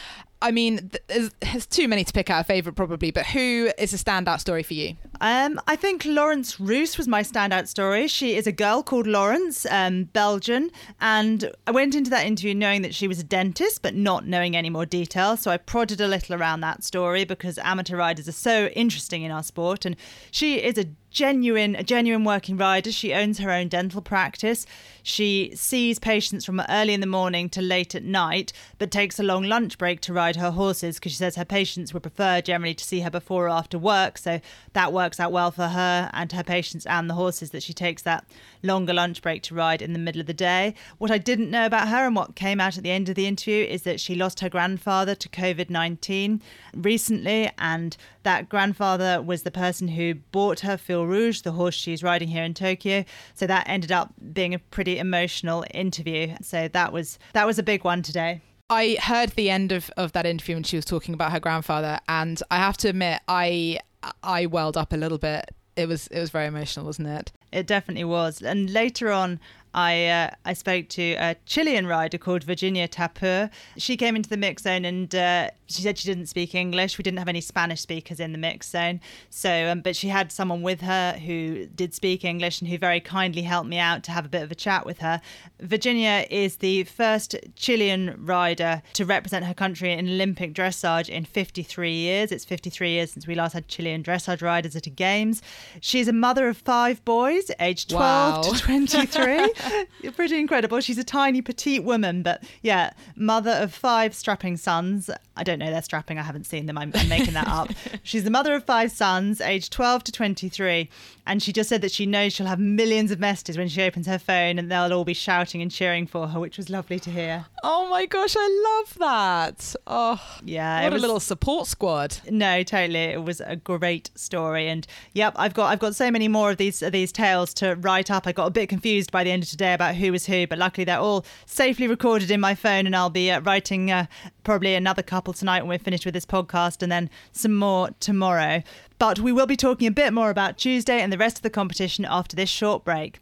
I 0.42 0.50
mean, 0.50 0.90
there's, 1.06 1.66
too 1.66 1.88
many 1.88 2.04
to 2.04 2.12
pick 2.12 2.28
out 2.28 2.42
a 2.42 2.44
favourite, 2.44 2.76
probably, 2.76 3.10
but 3.10 3.24
who 3.26 3.70
is 3.78 3.94
a 3.94 3.96
standout 3.96 4.40
story 4.40 4.62
for 4.62 4.74
you? 4.74 4.94
Um, 5.20 5.58
I 5.66 5.76
think 5.76 6.04
Laurence 6.04 6.60
Roos 6.60 6.98
was 6.98 7.08
my 7.08 7.22
standout 7.22 7.66
story. 7.66 8.08
She 8.08 8.36
is 8.36 8.46
a 8.46 8.52
girl 8.52 8.82
called 8.82 9.06
Laurence, 9.06 9.64
um, 9.70 10.04
Belgian, 10.04 10.70
and 11.00 11.50
I 11.66 11.70
went 11.70 11.94
into 11.94 12.10
that 12.10 12.26
interview 12.26 12.54
knowing 12.54 12.82
that 12.82 12.94
she 12.94 13.08
was 13.08 13.18
a 13.18 13.24
dentist, 13.24 13.80
but 13.80 13.94
not 13.94 14.26
knowing 14.26 14.54
any 14.54 14.68
more 14.68 14.84
detail. 14.84 15.36
So 15.38 15.50
I 15.50 15.56
prodded 15.56 16.00
a 16.00 16.08
little 16.08 16.34
around 16.34 16.60
that 16.60 16.84
story 16.84 17.24
because 17.24 17.56
amateur 17.58 17.96
riders 17.96 18.28
are 18.28 18.32
so 18.32 18.66
interesting 18.68 19.22
in 19.22 19.30
our 19.30 19.42
sport, 19.42 19.86
and 19.86 19.96
she 20.30 20.56
is 20.56 20.76
a 20.76 20.86
genuine 21.14 21.76
a 21.76 21.84
genuine 21.84 22.24
working 22.24 22.56
rider 22.56 22.90
she 22.90 23.14
owns 23.14 23.38
her 23.38 23.48
own 23.48 23.68
dental 23.68 24.02
practice 24.02 24.66
she 25.04 25.52
sees 25.54 26.00
patients 26.00 26.44
from 26.44 26.60
early 26.68 26.92
in 26.92 26.98
the 26.98 27.06
morning 27.06 27.48
to 27.48 27.62
late 27.62 27.94
at 27.94 28.02
night 28.02 28.52
but 28.78 28.90
takes 28.90 29.20
a 29.20 29.22
long 29.22 29.44
lunch 29.44 29.78
break 29.78 30.00
to 30.00 30.12
ride 30.12 30.23
her 30.32 30.50
horses 30.50 30.96
because 30.96 31.12
she 31.12 31.18
says 31.18 31.36
her 31.36 31.44
patients 31.44 31.92
would 31.92 32.02
prefer 32.02 32.40
generally 32.40 32.74
to 32.74 32.84
see 32.84 33.00
her 33.00 33.10
before 33.10 33.46
or 33.46 33.50
after 33.50 33.78
work 33.78 34.18
so 34.18 34.40
that 34.72 34.92
works 34.92 35.20
out 35.20 35.32
well 35.32 35.50
for 35.50 35.68
her 35.68 36.10
and 36.12 36.32
her 36.32 36.42
patients 36.42 36.86
and 36.86 37.08
the 37.08 37.14
horses 37.14 37.50
that 37.50 37.62
she 37.62 37.72
takes 37.72 38.02
that 38.02 38.24
longer 38.62 38.92
lunch 38.92 39.22
break 39.22 39.42
to 39.42 39.54
ride 39.54 39.82
in 39.82 39.92
the 39.92 39.98
middle 39.98 40.20
of 40.20 40.26
the 40.26 40.34
day 40.34 40.74
what 40.98 41.10
i 41.10 41.18
didn't 41.18 41.50
know 41.50 41.66
about 41.66 41.88
her 41.88 42.06
and 42.06 42.16
what 42.16 42.34
came 42.34 42.60
out 42.60 42.76
at 42.76 42.82
the 42.82 42.90
end 42.90 43.08
of 43.08 43.14
the 43.14 43.26
interview 43.26 43.64
is 43.64 43.82
that 43.82 44.00
she 44.00 44.14
lost 44.14 44.40
her 44.40 44.48
grandfather 44.48 45.14
to 45.14 45.28
covid-19 45.28 46.40
recently 46.74 47.50
and 47.58 47.96
that 48.24 48.48
grandfather 48.48 49.22
was 49.22 49.42
the 49.42 49.50
person 49.50 49.88
who 49.88 50.14
bought 50.32 50.60
her 50.60 50.76
Fil 50.76 51.06
Rouge, 51.06 51.42
the 51.42 51.52
horse 51.52 51.74
she's 51.74 52.02
riding 52.02 52.28
here 52.28 52.42
in 52.42 52.54
Tokyo. 52.54 53.04
So 53.34 53.46
that 53.46 53.68
ended 53.68 53.92
up 53.92 54.12
being 54.32 54.54
a 54.54 54.58
pretty 54.58 54.98
emotional 54.98 55.64
interview. 55.72 56.34
So 56.42 56.68
that 56.68 56.92
was 56.92 57.18
that 57.32 57.46
was 57.46 57.58
a 57.58 57.62
big 57.62 57.84
one 57.84 58.02
today. 58.02 58.40
I 58.70 58.96
heard 59.00 59.30
the 59.30 59.50
end 59.50 59.72
of, 59.72 59.90
of 59.96 60.12
that 60.12 60.26
interview 60.26 60.56
when 60.56 60.62
she 60.62 60.76
was 60.76 60.84
talking 60.84 61.14
about 61.14 61.32
her 61.32 61.40
grandfather, 61.40 62.00
and 62.08 62.40
I 62.50 62.56
have 62.56 62.76
to 62.78 62.88
admit, 62.88 63.20
I 63.28 63.78
I 64.22 64.46
welled 64.46 64.76
up 64.76 64.92
a 64.92 64.96
little 64.96 65.18
bit. 65.18 65.54
It 65.76 65.86
was 65.86 66.06
it 66.08 66.20
was 66.20 66.30
very 66.30 66.46
emotional, 66.46 66.86
wasn't 66.86 67.08
it? 67.08 67.32
It 67.52 67.66
definitely 67.66 68.04
was. 68.04 68.42
And 68.42 68.70
later 68.70 69.10
on, 69.10 69.40
I 69.74 70.06
uh, 70.06 70.30
I 70.44 70.54
spoke 70.54 70.88
to 70.90 71.12
a 71.14 71.36
Chilean 71.46 71.86
rider 71.86 72.16
called 72.16 72.44
Virginia 72.44 72.88
Yarur. 72.88 73.50
She 73.76 73.96
came 73.96 74.16
into 74.16 74.30
the 74.30 74.36
mix 74.36 74.62
zone 74.62 74.84
and 74.84 75.14
uh, 75.14 75.50
she 75.66 75.82
said 75.82 75.98
she 75.98 76.06
didn't 76.08 76.26
speak 76.26 76.54
English. 76.54 76.98
We 76.98 77.02
didn't 77.02 77.18
have 77.18 77.28
any 77.28 77.40
Spanish 77.40 77.80
speakers 77.80 78.20
in 78.20 78.32
the 78.32 78.38
mix 78.38 78.68
zone, 78.70 79.00
so 79.30 79.70
um, 79.70 79.80
but 79.80 79.96
she 79.96 80.08
had 80.08 80.30
someone 80.32 80.62
with 80.62 80.80
her 80.82 81.12
who 81.14 81.66
did 81.66 81.94
speak 81.94 82.24
English 82.24 82.60
and 82.60 82.68
who 82.70 82.78
very 82.78 83.00
kindly 83.00 83.42
helped 83.42 83.68
me 83.68 83.78
out 83.78 84.02
to 84.04 84.12
have 84.12 84.24
a 84.26 84.28
bit 84.28 84.42
of 84.42 84.50
a 84.50 84.54
chat 84.54 84.84
with 84.86 84.98
her. 84.98 85.20
Virginia 85.60 86.26
is 86.30 86.56
the 86.56 86.84
first 86.84 87.34
Chilean 87.56 88.14
rider 88.18 88.82
to 88.94 89.04
represent 89.04 89.44
her 89.44 89.54
country 89.54 89.92
in 89.92 90.08
Olympic 90.08 90.52
dressage 90.54 91.08
in 91.08 91.24
53 91.24 91.92
years. 91.92 92.32
It's 92.32 92.44
53 92.44 92.90
years 92.90 93.12
since 93.12 93.26
we 93.26 93.34
last 93.34 93.52
had 93.54 93.68
Chilean 93.68 94.02
dressage 94.02 94.42
riders 94.42 94.76
at 94.76 94.86
a 94.86 94.90
games. 94.90 95.42
She's 95.80 96.08
a 96.08 96.12
mother 96.12 96.48
of 96.48 96.56
five 96.58 97.04
boys, 97.04 97.50
aged 97.60 97.90
12 97.90 98.04
Wow. 98.04 98.42
to 98.52 98.58
23. 98.60 99.52
Pretty 100.16 100.38
incredible. 100.38 100.80
She's 100.80 100.98
a 100.98 101.04
tiny, 101.04 101.40
petite 101.42 101.84
woman, 101.84 102.22
but 102.22 102.42
yeah, 102.62 102.92
mother 103.16 103.52
of 103.52 103.72
five 103.72 104.14
strapping 104.14 104.56
sons. 104.56 105.08
I 105.36 105.42
don't 105.42 105.53
know 105.58 105.70
their 105.70 105.82
strapping. 105.82 106.18
I 106.18 106.22
haven't 106.22 106.44
seen 106.44 106.66
them. 106.66 106.76
I'm, 106.78 106.92
I'm 106.94 107.08
making 107.08 107.34
that 107.34 107.48
up. 107.48 107.70
She's 108.02 108.24
the 108.24 108.30
mother 108.30 108.54
of 108.54 108.64
five 108.64 108.92
sons, 108.92 109.40
aged 109.40 109.72
12 109.72 110.04
to 110.04 110.12
23. 110.12 110.88
And 111.26 111.42
she 111.42 111.52
just 111.52 111.68
said 111.70 111.80
that 111.80 111.90
she 111.90 112.04
knows 112.04 112.34
she'll 112.34 112.46
have 112.46 112.58
millions 112.58 113.10
of 113.10 113.18
messages 113.18 113.56
when 113.56 113.68
she 113.68 113.80
opens 113.82 114.06
her 114.06 114.18
phone 114.18 114.58
and 114.58 114.70
they'll 114.70 114.92
all 114.92 115.04
be 115.04 115.14
shouting 115.14 115.62
and 115.62 115.70
cheering 115.70 116.06
for 116.06 116.28
her, 116.28 116.38
which 116.38 116.58
was 116.58 116.68
lovely 116.68 116.98
to 117.00 117.10
hear. 117.10 117.46
Oh 117.62 117.88
my 117.88 118.04
gosh, 118.04 118.34
I 118.38 118.78
love 118.82 118.94
that. 118.98 119.74
Oh, 119.86 120.20
Yeah, 120.44 120.80
it 120.82 120.84
what 120.84 120.92
a 120.94 120.98
little 121.00 121.20
support 121.20 121.66
squad. 121.66 122.18
No, 122.30 122.62
totally. 122.62 122.98
It 122.98 123.24
was 123.24 123.40
a 123.40 123.56
great 123.56 124.10
story, 124.14 124.68
and 124.68 124.86
yep, 125.14 125.32
I've 125.36 125.54
got 125.54 125.72
I've 125.72 125.78
got 125.78 125.94
so 125.94 126.10
many 126.10 126.28
more 126.28 126.50
of 126.50 126.58
these 126.58 126.82
of 126.82 126.92
these 126.92 127.10
tales 127.10 127.54
to 127.54 127.74
write 127.76 128.10
up. 128.10 128.26
I 128.26 128.32
got 128.32 128.46
a 128.46 128.50
bit 128.50 128.68
confused 128.68 129.10
by 129.10 129.24
the 129.24 129.30
end 129.30 129.44
of 129.44 129.48
today 129.48 129.72
about 129.72 129.94
who 129.94 130.12
was 130.12 130.26
who, 130.26 130.46
but 130.46 130.58
luckily 130.58 130.84
they're 130.84 130.98
all 130.98 131.24
safely 131.46 131.86
recorded 131.88 132.30
in 132.30 132.40
my 132.40 132.54
phone, 132.54 132.86
and 132.86 132.94
I'll 132.94 133.08
be 133.10 133.30
uh, 133.30 133.40
writing 133.40 133.90
uh, 133.90 134.06
probably 134.42 134.74
another 134.74 135.02
couple 135.02 135.32
tonight 135.44 135.60
when 135.60 135.68
we're 135.68 135.78
finished 135.78 136.06
with 136.06 136.14
this 136.14 136.24
podcast, 136.24 136.82
and 136.82 136.90
then 136.90 137.10
some 137.32 137.54
more 137.54 137.90
tomorrow. 138.00 138.62
But 138.98 139.20
we 139.20 139.30
will 139.30 139.46
be 139.46 139.56
talking 139.56 139.86
a 139.86 139.90
bit 139.90 140.14
more 140.14 140.30
about 140.30 140.56
Tuesday 140.56 141.02
and 141.02 141.12
the 141.12 141.18
rest 141.18 141.36
of 141.36 141.42
the 141.42 141.50
competition 141.50 142.06
after 142.06 142.34
this 142.34 142.48
short 142.48 142.82
break. 142.82 143.20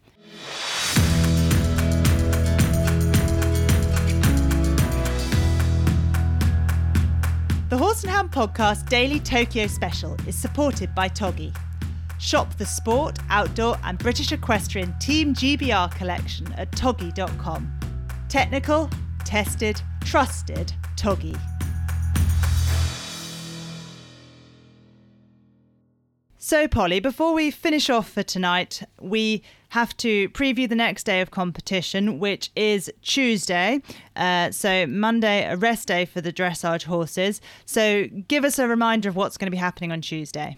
The 7.69 7.77
Horse 7.77 8.03
and 8.03 8.11
Hound 8.11 8.31
Podcast 8.31 8.87
Daily 8.87 9.19
Tokyo 9.19 9.67
Special 9.67 10.15
is 10.25 10.35
supported 10.35 10.95
by 10.95 11.09
Toggi. 11.09 11.53
Shop 12.19 12.55
the 12.57 12.65
sport, 12.65 13.19
outdoor, 13.29 13.77
and 13.83 13.97
British 13.97 14.31
equestrian 14.31 14.97
Team 14.99 15.33
GBR 15.33 15.93
collection 15.93 16.53
at 16.53 16.71
toggi.com. 16.71 17.79
Technical, 18.29 18.89
tested, 19.25 19.81
trusted 20.05 20.71
Toggi. 20.95 21.37
So, 26.53 26.67
Polly, 26.67 26.99
before 26.99 27.33
we 27.33 27.49
finish 27.49 27.89
off 27.89 28.11
for 28.11 28.21
tonight, 28.21 28.83
we 29.01 29.41
have 29.69 29.97
to 29.97 30.29
preview 30.29 30.69
the 30.69 30.75
next 30.75 31.03
day 31.03 31.19
of 31.19 31.31
competition, 31.31 32.19
which 32.19 32.51
is 32.55 32.93
Tuesday. 33.01 33.81
Uh, 34.15 34.51
so, 34.51 34.85
Monday, 34.85 35.47
a 35.51 35.57
rest 35.57 35.87
day 35.87 36.05
for 36.05 36.21
the 36.21 36.31
dressage 36.31 36.83
horses. 36.83 37.41
So, 37.65 38.05
give 38.27 38.45
us 38.45 38.59
a 38.59 38.67
reminder 38.67 39.09
of 39.09 39.15
what's 39.15 39.35
going 39.35 39.47
to 39.47 39.51
be 39.51 39.57
happening 39.57 39.91
on 39.91 40.01
Tuesday. 40.01 40.55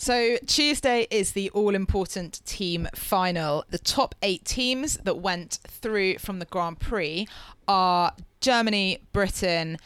So 0.00 0.36
Tuesday 0.46 1.08
is 1.10 1.32
the 1.32 1.50
all 1.50 1.74
important 1.74 2.40
team 2.46 2.86
final. 2.94 3.64
The 3.68 3.80
top 3.80 4.14
eight 4.22 4.44
teams 4.44 4.96
that 4.98 5.18
went 5.18 5.58
through 5.66 6.18
from 6.18 6.38
the 6.38 6.44
Grand 6.44 6.78
Prix 6.78 7.26
are 7.66 8.12
Germany, 8.40 9.00
Britain, 9.12 9.76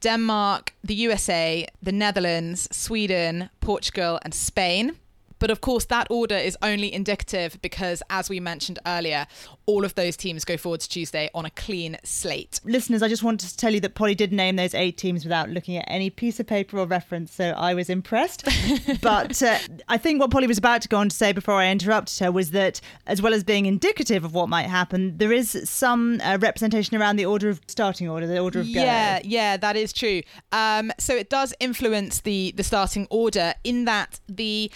Denmark, 0.00 0.74
the 0.82 0.94
USA, 0.94 1.66
the 1.82 1.92
Netherlands, 1.92 2.68
Sweden, 2.70 3.50
Portugal, 3.60 4.18
and 4.22 4.34
Spain. 4.34 4.96
But 5.38 5.50
of 5.50 5.60
course, 5.60 5.84
that 5.86 6.06
order 6.10 6.36
is 6.36 6.56
only 6.62 6.92
indicative 6.92 7.58
because, 7.62 8.02
as 8.10 8.28
we 8.28 8.40
mentioned 8.40 8.78
earlier, 8.86 9.26
all 9.66 9.84
of 9.84 9.94
those 9.94 10.16
teams 10.16 10.44
go 10.44 10.56
forward 10.56 10.80
to 10.80 10.88
Tuesday 10.88 11.28
on 11.34 11.44
a 11.44 11.50
clean 11.50 11.98
slate. 12.04 12.60
Listeners, 12.64 13.02
I 13.02 13.08
just 13.08 13.22
wanted 13.22 13.50
to 13.50 13.56
tell 13.56 13.74
you 13.74 13.80
that 13.80 13.94
Polly 13.94 14.14
did 14.14 14.32
name 14.32 14.56
those 14.56 14.74
eight 14.74 14.96
teams 14.96 15.24
without 15.24 15.50
looking 15.50 15.76
at 15.76 15.84
any 15.88 16.10
piece 16.10 16.40
of 16.40 16.46
paper 16.46 16.78
or 16.78 16.86
reference, 16.86 17.32
so 17.32 17.50
I 17.50 17.74
was 17.74 17.90
impressed. 17.90 18.44
but 19.02 19.42
uh, 19.42 19.58
I 19.88 19.98
think 19.98 20.20
what 20.20 20.30
Polly 20.30 20.46
was 20.46 20.58
about 20.58 20.82
to 20.82 20.88
go 20.88 20.98
on 20.98 21.08
to 21.08 21.16
say 21.16 21.32
before 21.32 21.54
I 21.54 21.70
interrupted 21.70 22.18
her 22.20 22.32
was 22.32 22.52
that, 22.52 22.80
as 23.06 23.20
well 23.20 23.34
as 23.34 23.44
being 23.44 23.66
indicative 23.66 24.24
of 24.24 24.34
what 24.34 24.48
might 24.48 24.66
happen, 24.66 25.18
there 25.18 25.32
is 25.32 25.60
some 25.64 26.20
uh, 26.22 26.38
representation 26.40 26.96
around 26.96 27.16
the 27.16 27.26
order 27.26 27.48
of 27.48 27.60
starting 27.66 28.08
order, 28.08 28.26
the 28.26 28.38
order 28.38 28.60
of 28.60 28.66
go. 28.66 28.80
Yeah, 28.80 29.20
yeah, 29.24 29.56
that 29.56 29.76
is 29.76 29.92
true. 29.92 30.22
Um, 30.52 30.92
so 30.98 31.14
it 31.14 31.30
does 31.30 31.52
influence 31.60 32.20
the 32.20 32.52
the 32.56 32.62
starting 32.62 33.06
order 33.10 33.54
in 33.64 33.84
that 33.86 34.20
the 34.28 34.70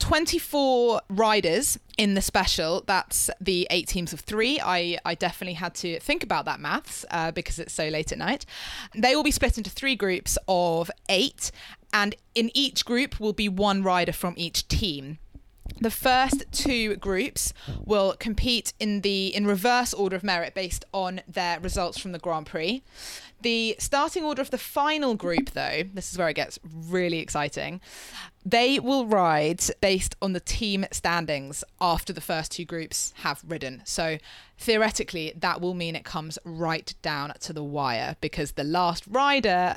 24 0.00 1.02
riders 1.08 1.78
in 1.96 2.14
the 2.14 2.20
special. 2.22 2.82
That's 2.86 3.30
the 3.40 3.66
eight 3.70 3.86
teams 3.86 4.12
of 4.12 4.20
three. 4.20 4.58
I, 4.60 4.98
I 5.04 5.14
definitely 5.14 5.54
had 5.54 5.74
to 5.76 6.00
think 6.00 6.24
about 6.24 6.46
that 6.46 6.58
maths 6.58 7.04
uh, 7.10 7.30
because 7.30 7.58
it's 7.58 7.72
so 7.72 7.88
late 7.88 8.10
at 8.10 8.18
night. 8.18 8.44
They 8.94 9.14
will 9.14 9.22
be 9.22 9.30
split 9.30 9.58
into 9.58 9.70
three 9.70 9.94
groups 9.94 10.36
of 10.48 10.90
eight, 11.08 11.52
and 11.92 12.16
in 12.34 12.50
each 12.54 12.84
group 12.84 13.20
will 13.20 13.32
be 13.32 13.48
one 13.48 13.82
rider 13.82 14.12
from 14.12 14.34
each 14.36 14.66
team. 14.66 15.18
The 15.78 15.90
first 15.90 16.44
two 16.52 16.96
groups 16.96 17.52
will 17.84 18.14
compete 18.18 18.72
in 18.78 19.00
the 19.00 19.34
in 19.34 19.46
reverse 19.46 19.94
order 19.94 20.16
of 20.16 20.22
merit 20.22 20.54
based 20.54 20.84
on 20.92 21.20
their 21.26 21.60
results 21.60 21.98
from 21.98 22.12
the 22.12 22.18
Grand 22.18 22.46
Prix. 22.46 22.82
The 23.42 23.76
starting 23.78 24.22
order 24.22 24.42
of 24.42 24.50
the 24.50 24.58
final 24.58 25.14
group, 25.14 25.50
though, 25.50 25.82
this 25.94 26.12
is 26.12 26.18
where 26.18 26.28
it 26.28 26.34
gets 26.34 26.58
really 26.62 27.20
exciting. 27.20 27.80
They 28.44 28.78
will 28.78 29.06
ride 29.06 29.62
based 29.80 30.14
on 30.20 30.34
the 30.34 30.40
team 30.40 30.84
standings 30.92 31.64
after 31.80 32.12
the 32.12 32.20
first 32.20 32.52
two 32.52 32.66
groups 32.66 33.14
have 33.18 33.42
ridden. 33.46 33.80
So 33.84 34.18
theoretically, 34.58 35.32
that 35.36 35.62
will 35.62 35.74
mean 35.74 35.96
it 35.96 36.04
comes 36.04 36.38
right 36.44 36.92
down 37.00 37.32
to 37.40 37.54
the 37.54 37.64
wire 37.64 38.16
because 38.20 38.52
the 38.52 38.64
last 38.64 39.04
rider, 39.06 39.76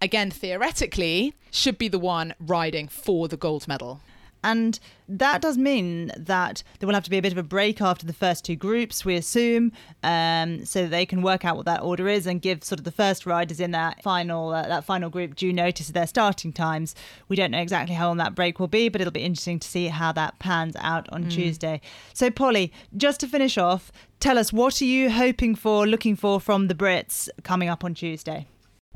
again, 0.00 0.30
theoretically, 0.30 1.34
should 1.50 1.76
be 1.76 1.88
the 1.88 1.98
one 1.98 2.34
riding 2.40 2.88
for 2.88 3.28
the 3.28 3.36
gold 3.36 3.68
medal. 3.68 4.00
And 4.42 4.78
that 5.08 5.40
does 5.40 5.58
mean 5.58 6.12
that 6.16 6.62
there 6.78 6.86
will 6.86 6.94
have 6.94 7.04
to 7.04 7.10
be 7.10 7.18
a 7.18 7.22
bit 7.22 7.32
of 7.32 7.38
a 7.38 7.42
break 7.42 7.80
after 7.80 8.06
the 8.06 8.12
first 8.12 8.44
two 8.44 8.56
groups, 8.56 9.04
we 9.04 9.16
assume, 9.16 9.72
um, 10.02 10.64
so 10.64 10.82
that 10.82 10.90
they 10.90 11.06
can 11.06 11.22
work 11.22 11.44
out 11.44 11.56
what 11.56 11.66
that 11.66 11.82
order 11.82 12.08
is 12.08 12.26
and 12.26 12.40
give 12.40 12.62
sort 12.64 12.78
of 12.78 12.84
the 12.84 12.92
first 12.92 13.26
riders 13.26 13.60
in 13.60 13.72
that 13.72 14.02
final 14.02 14.50
uh, 14.50 14.66
that 14.66 14.84
final 14.84 15.10
group 15.10 15.34
due 15.34 15.52
notice 15.52 15.88
of 15.88 15.94
their 15.94 16.06
starting 16.06 16.52
times. 16.52 16.94
We 17.28 17.36
don't 17.36 17.50
know 17.50 17.60
exactly 17.60 17.94
how 17.94 18.08
long 18.08 18.18
that 18.18 18.34
break 18.34 18.60
will 18.60 18.68
be, 18.68 18.88
but 18.88 19.00
it'll 19.00 19.12
be 19.12 19.22
interesting 19.22 19.58
to 19.58 19.68
see 19.68 19.88
how 19.88 20.12
that 20.12 20.38
pans 20.38 20.76
out 20.80 21.08
on 21.12 21.24
mm. 21.24 21.30
Tuesday. 21.30 21.80
So, 22.12 22.30
Polly, 22.30 22.72
just 22.96 23.20
to 23.20 23.28
finish 23.28 23.58
off, 23.58 23.90
tell 24.20 24.38
us 24.38 24.52
what 24.52 24.80
are 24.80 24.86
you 24.86 25.10
hoping 25.10 25.54
for, 25.54 25.86
looking 25.86 26.16
for 26.16 26.40
from 26.40 26.68
the 26.68 26.74
Brits 26.74 27.28
coming 27.42 27.68
up 27.68 27.84
on 27.84 27.94
Tuesday? 27.94 28.46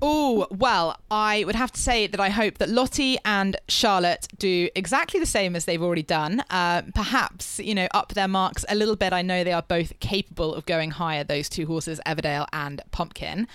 Oh, 0.02 0.46
well, 0.50 0.96
I 1.10 1.44
would 1.44 1.54
have 1.54 1.72
to 1.72 1.80
say 1.80 2.06
that 2.06 2.20
I 2.20 2.30
hope 2.30 2.58
that 2.58 2.68
Lottie 2.70 3.18
and 3.24 3.56
Charlotte 3.68 4.26
do 4.38 4.68
exactly 4.74 5.20
the 5.20 5.26
same 5.26 5.54
as 5.54 5.66
they've 5.66 5.82
already 5.82 6.02
done. 6.02 6.42
Uh, 6.48 6.82
perhaps, 6.94 7.58
you 7.58 7.74
know, 7.74 7.86
up 7.92 8.14
their 8.14 8.28
marks 8.28 8.64
a 8.68 8.74
little 8.74 8.96
bit. 8.96 9.12
I 9.12 9.22
know 9.22 9.44
they 9.44 9.52
are 9.52 9.62
both 9.62 9.98
capable 10.00 10.54
of 10.54 10.64
going 10.64 10.92
higher, 10.92 11.22
those 11.22 11.48
two 11.48 11.66
horses, 11.66 12.00
Everdale 12.06 12.46
and 12.52 12.80
Pumpkin. 12.92 13.46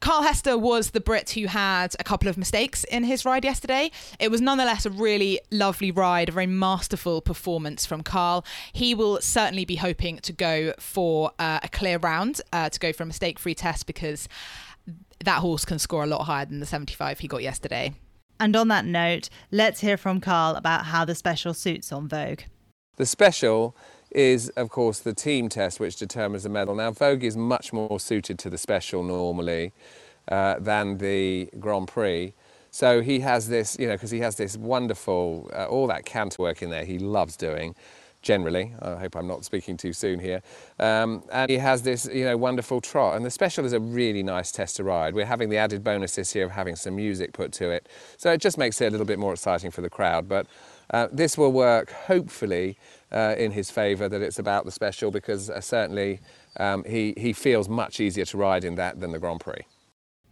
Carl 0.00 0.22
Hester 0.22 0.56
was 0.56 0.90
the 0.90 1.00
Brit 1.00 1.30
who 1.30 1.46
had 1.46 1.94
a 1.98 2.04
couple 2.04 2.28
of 2.28 2.38
mistakes 2.38 2.84
in 2.84 3.04
his 3.04 3.24
ride 3.24 3.44
yesterday. 3.44 3.90
It 4.18 4.30
was 4.30 4.40
nonetheless 4.40 4.86
a 4.86 4.90
really 4.90 5.40
lovely 5.50 5.90
ride, 5.90 6.30
a 6.30 6.32
very 6.32 6.46
masterful 6.46 7.20
performance 7.20 7.84
from 7.84 8.02
Carl. 8.02 8.44
He 8.72 8.94
will 8.94 9.20
certainly 9.20 9.66
be 9.66 9.76
hoping 9.76 10.18
to 10.18 10.32
go 10.32 10.72
for 10.78 11.32
uh, 11.38 11.60
a 11.62 11.68
clear 11.68 11.98
round, 11.98 12.40
uh, 12.52 12.70
to 12.70 12.80
go 12.80 12.92
for 12.92 13.02
a 13.02 13.06
mistake 13.06 13.38
free 13.38 13.54
test 13.54 13.86
because 13.86 14.28
that 15.24 15.38
horse 15.38 15.64
can 15.64 15.78
score 15.78 16.04
a 16.04 16.06
lot 16.06 16.24
higher 16.24 16.46
than 16.46 16.60
the 16.60 16.66
75 16.66 17.18
he 17.18 17.28
got 17.28 17.42
yesterday. 17.42 17.94
And 18.38 18.56
on 18.56 18.68
that 18.68 18.86
note, 18.86 19.28
let's 19.50 19.80
hear 19.80 19.96
from 19.96 20.20
Carl 20.20 20.56
about 20.56 20.86
how 20.86 21.04
the 21.04 21.14
special 21.14 21.52
suits 21.52 21.92
on 21.92 22.08
Vogue. 22.08 22.40
The 22.96 23.04
special 23.04 23.76
is, 24.10 24.48
of 24.50 24.70
course, 24.70 24.98
the 24.98 25.12
team 25.12 25.48
test 25.48 25.78
which 25.78 25.96
determines 25.96 26.44
the 26.44 26.48
medal. 26.48 26.74
Now, 26.74 26.90
Vogue 26.90 27.22
is 27.22 27.36
much 27.36 27.72
more 27.72 28.00
suited 28.00 28.38
to 28.40 28.50
the 28.50 28.58
special 28.58 29.02
normally 29.02 29.72
uh, 30.28 30.58
than 30.58 30.98
the 30.98 31.50
Grand 31.58 31.88
Prix. 31.88 32.32
So 32.70 33.02
he 33.02 33.20
has 33.20 33.48
this, 33.48 33.76
you 33.78 33.86
know, 33.86 33.94
because 33.94 34.10
he 34.10 34.20
has 34.20 34.36
this 34.36 34.56
wonderful, 34.56 35.50
uh, 35.54 35.66
all 35.66 35.86
that 35.88 36.04
canter 36.06 36.42
work 36.42 36.62
in 36.62 36.70
there 36.70 36.84
he 36.84 36.98
loves 36.98 37.36
doing 37.36 37.74
generally. 38.22 38.74
I 38.82 38.96
hope 38.96 39.16
I'm 39.16 39.26
not 39.26 39.44
speaking 39.44 39.76
too 39.76 39.92
soon 39.92 40.18
here. 40.20 40.42
Um, 40.78 41.22
and 41.32 41.50
he 41.50 41.58
has 41.58 41.82
this, 41.82 42.06
you 42.12 42.24
know, 42.24 42.36
wonderful 42.36 42.80
trot. 42.80 43.16
And 43.16 43.24
the 43.24 43.30
special 43.30 43.64
is 43.64 43.72
a 43.72 43.80
really 43.80 44.22
nice 44.22 44.52
test 44.52 44.76
to 44.76 44.84
ride. 44.84 45.14
We're 45.14 45.26
having 45.26 45.48
the 45.48 45.56
added 45.56 45.82
bonus 45.82 46.16
this 46.16 46.34
year 46.34 46.44
of 46.44 46.50
having 46.52 46.76
some 46.76 46.96
music 46.96 47.32
put 47.32 47.52
to 47.52 47.70
it. 47.70 47.88
So 48.16 48.32
it 48.32 48.40
just 48.40 48.58
makes 48.58 48.80
it 48.80 48.86
a 48.86 48.90
little 48.90 49.06
bit 49.06 49.18
more 49.18 49.32
exciting 49.32 49.70
for 49.70 49.80
the 49.80 49.90
crowd. 49.90 50.28
But 50.28 50.46
uh, 50.90 51.08
this 51.12 51.38
will 51.38 51.52
work, 51.52 51.90
hopefully, 51.90 52.76
uh, 53.12 53.34
in 53.38 53.52
his 53.52 53.70
favour 53.70 54.08
that 54.08 54.22
it's 54.22 54.38
about 54.38 54.64
the 54.64 54.70
special 54.70 55.10
because 55.10 55.50
uh, 55.50 55.60
certainly 55.60 56.20
um, 56.58 56.84
he, 56.84 57.14
he 57.16 57.32
feels 57.32 57.68
much 57.68 58.00
easier 58.00 58.24
to 58.24 58.36
ride 58.36 58.64
in 58.64 58.74
that 58.76 59.00
than 59.00 59.12
the 59.12 59.18
Grand 59.18 59.40
Prix. 59.40 59.64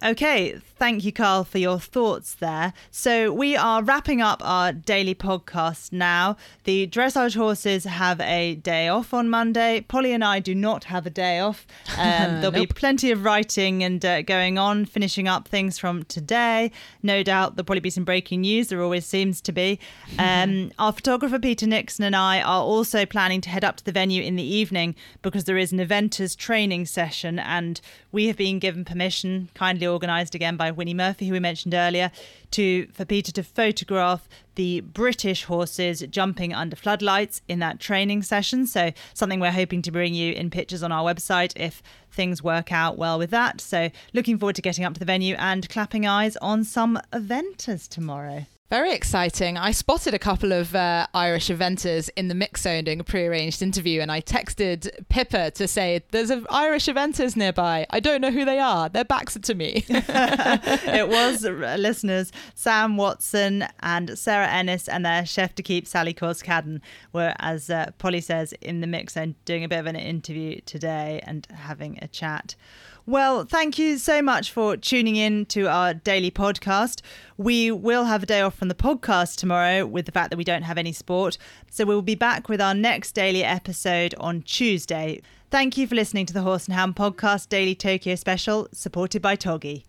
Okay, 0.01 0.57
thank 0.79 1.05
you, 1.05 1.13
Carl, 1.13 1.43
for 1.43 1.59
your 1.59 1.81
thoughts 1.81 2.35
there. 2.37 2.73
So, 2.93 3.33
we 3.33 3.57
are 3.57 3.83
wrapping 3.83 4.23
up 4.23 4.41
our 4.45 4.73
daily 4.73 5.17
podcast 5.17 5.93
now. 5.93 6.37
The 6.63 6.87
dressage 6.87 7.35
horses 7.35 7.83
have 7.83 8.21
a 8.21 8.55
day 8.55 8.87
off 8.87 9.13
on 9.13 9.29
Monday. 9.29 9.81
Polly 9.81 10.13
and 10.13 10.23
I 10.23 10.39
do 10.39 10.55
not 10.55 10.85
have 10.85 11.05
a 11.05 11.11
day 11.11 11.41
off. 11.41 11.67
Um, 11.99 12.41
there'll 12.41 12.53
nope. 12.53 12.69
be 12.69 12.75
plenty 12.75 13.11
of 13.11 13.25
writing 13.25 13.83
and 13.83 14.05
uh, 14.05 14.23
going 14.23 14.57
on, 14.57 14.85
finishing 14.85 15.27
up 15.27 15.49
things 15.49 15.81
from 15.81 16.05
today. 16.05 16.71
No 17.03 17.25
doubt 17.25 17.57
there'll 17.57 17.65
probably 17.65 17.81
be 17.81 17.91
some 17.91 18.05
breaking 18.05 18.43
news. 18.43 18.69
There 18.69 18.81
always 18.81 19.05
seems 19.05 19.41
to 19.41 19.53
be. 19.53 19.81
Um, 20.19 20.73
our 20.79 20.93
photographer, 20.93 21.39
Peter 21.39 21.67
Nixon, 21.67 22.05
and 22.05 22.15
I 22.15 22.41
are 22.41 22.63
also 22.63 23.07
planning 23.07 23.41
to 23.43 23.49
head 23.51 23.65
up 23.65 23.77
to 23.77 23.85
the 23.85 23.93
venue 23.93 24.23
in 24.23 24.37
the 24.37 24.43
evening 24.43 24.95
because 25.23 25.45
there 25.45 25.57
is 25.57 25.73
an 25.73 25.79
eventers 25.79 26.37
training 26.37 26.87
session, 26.87 27.39
and 27.39 27.81
we 28.11 28.27
have 28.27 28.37
been 28.37 28.59
given 28.59 28.85
permission, 28.85 29.49
kindly 29.55 29.88
organised 29.89 30.35
again 30.35 30.57
by 30.57 30.71
Winnie 30.71 30.95
Murphy, 30.95 31.27
who 31.27 31.33
we 31.33 31.41
mentioned 31.41 31.75
earlier, 31.75 32.11
to 32.53 32.87
for 32.93 33.05
Peter 33.05 33.33
to 33.33 33.43
photograph 33.43 34.29
the 34.55 34.81
British 34.81 35.45
horses 35.45 36.05
jumping 36.11 36.53
under 36.53 36.77
floodlights 36.77 37.43
in 37.49 37.59
that 37.61 37.81
training 37.81 38.23
session. 38.23 38.67
So 38.67 38.93
something 39.15 39.41
we're 39.41 39.53
hoping 39.53 39.83
to 39.83 39.91
bring 39.91 40.15
you 40.15 40.33
in 40.33 40.51
pictures 40.51 40.83
on 40.83 40.93
our 40.93 41.05
website 41.05 41.53
if 41.57 41.83
things 42.11 42.43
work 42.43 42.73
out 42.73 42.99
well 42.99 43.19
with 43.19 43.31
that. 43.31 43.61
So 43.61 43.91
looking 44.13 44.39
forward 44.39 44.57
to 44.57 44.63
getting 44.63 44.85
up 44.85 44.95
to 44.95 45.01
the 45.01 45.07
venue 45.07 45.37
and 45.39 45.69
clapping 45.69 46.07
eyes 46.07 46.37
on 46.39 46.65
some 46.65 47.01
eventers 47.13 47.89
tomorrow. 47.89 48.47
Very 48.71 48.93
exciting. 48.93 49.57
I 49.57 49.71
spotted 49.71 50.13
a 50.13 50.19
couple 50.19 50.53
of 50.53 50.75
uh, 50.75 51.07
Irish 51.15 51.49
eventers 51.49 52.11
in 52.17 52.29
the 52.29 52.35
mix 52.35 52.61
zone 52.61 52.85
doing 52.85 53.01
a 53.01 53.05
pre-arranged 53.05 53.63
interview, 53.63 54.03
and 54.03 54.13
I 54.13 54.21
texted 54.21 54.91
Pippa 55.09 55.53
to 55.53 55.67
say, 55.67 56.03
There's 56.11 56.29
an 56.29 56.47
Irish 56.51 56.85
eventers 56.85 57.35
nearby. 57.35 57.87
I 57.89 57.99
don't 58.01 58.21
know 58.21 58.31
who 58.31 58.45
they 58.45 58.59
are. 58.59 58.91
Their 58.91 59.07
backs 59.07 59.37
are 59.37 59.41
to 59.41 59.55
me. 59.55 59.85
it 59.89 61.09
was, 61.09 61.47
uh, 61.47 61.77
listeners, 61.79 62.31
Sam 62.55 62.99
Watson 62.99 63.67
and 63.81 64.19
Sarah 64.19 64.49
Ennis 64.49 64.87
and 64.87 65.03
their 65.03 65.25
chef 65.25 65.55
d'equipe, 65.55 65.87
Sally 65.87 66.13
Corscadden, 66.13 66.83
were, 67.15 67.35
as 67.39 67.71
uh, 67.71 67.93
Polly 67.97 68.21
says, 68.21 68.53
in 68.61 68.83
the 68.83 68.87
mix 68.87 69.15
zone 69.15 69.35
doing 69.47 69.65
a 69.65 69.69
bit 69.69 69.79
of 69.79 69.87
an 69.87 69.97
interview 69.97 70.61
today 70.67 71.21
and 71.23 71.47
having 71.55 71.99
a 72.03 72.09
chat. 72.09 72.55
Well, 73.09 73.47
thank 73.47 73.79
you 73.79 73.97
so 73.97 74.21
much 74.21 74.53
for 74.53 74.77
tuning 74.77 75.17
in 75.17 75.47
to 75.47 75.67
our 75.67 75.95
daily 75.95 76.31
podcast. 76.31 77.01
We 77.39 77.71
will 77.71 78.05
have 78.05 78.23
a 78.23 78.27
day 78.27 78.43
off 78.43 78.55
from 78.55 78.69
the 78.69 78.75
podcast 78.75 79.37
tomorrow 79.37 79.87
with 79.87 80.05
the 80.05 80.13
fact 80.13 80.29
that 80.29 80.37
we 80.37 80.45
don't 80.45 80.65
have 80.65 80.77
any 80.77 80.93
sport. 80.93 81.39
So 81.71 81.87
we'll 81.87 82.03
be 82.03 82.15
back 82.15 82.51
with 82.51 82.61
our 82.61 82.75
next 82.75 83.13
daily 83.13 83.43
episode 83.43 84.15
on 84.21 84.43
Tuesday. 84.43 85.23
Thank 85.51 85.79
you 85.79 85.87
for 85.87 85.95
listening 85.95 86.27
to 86.27 86.35
the 86.35 86.43
Horse 86.43 86.67
and 86.67 86.75
Hound 86.75 86.97
Podcast 86.97 87.49
Daily 87.49 87.75
Tokyo 87.75 88.15
Special, 88.15 88.69
supported 88.73 89.23
by 89.23 89.37
Toggi. 89.37 89.85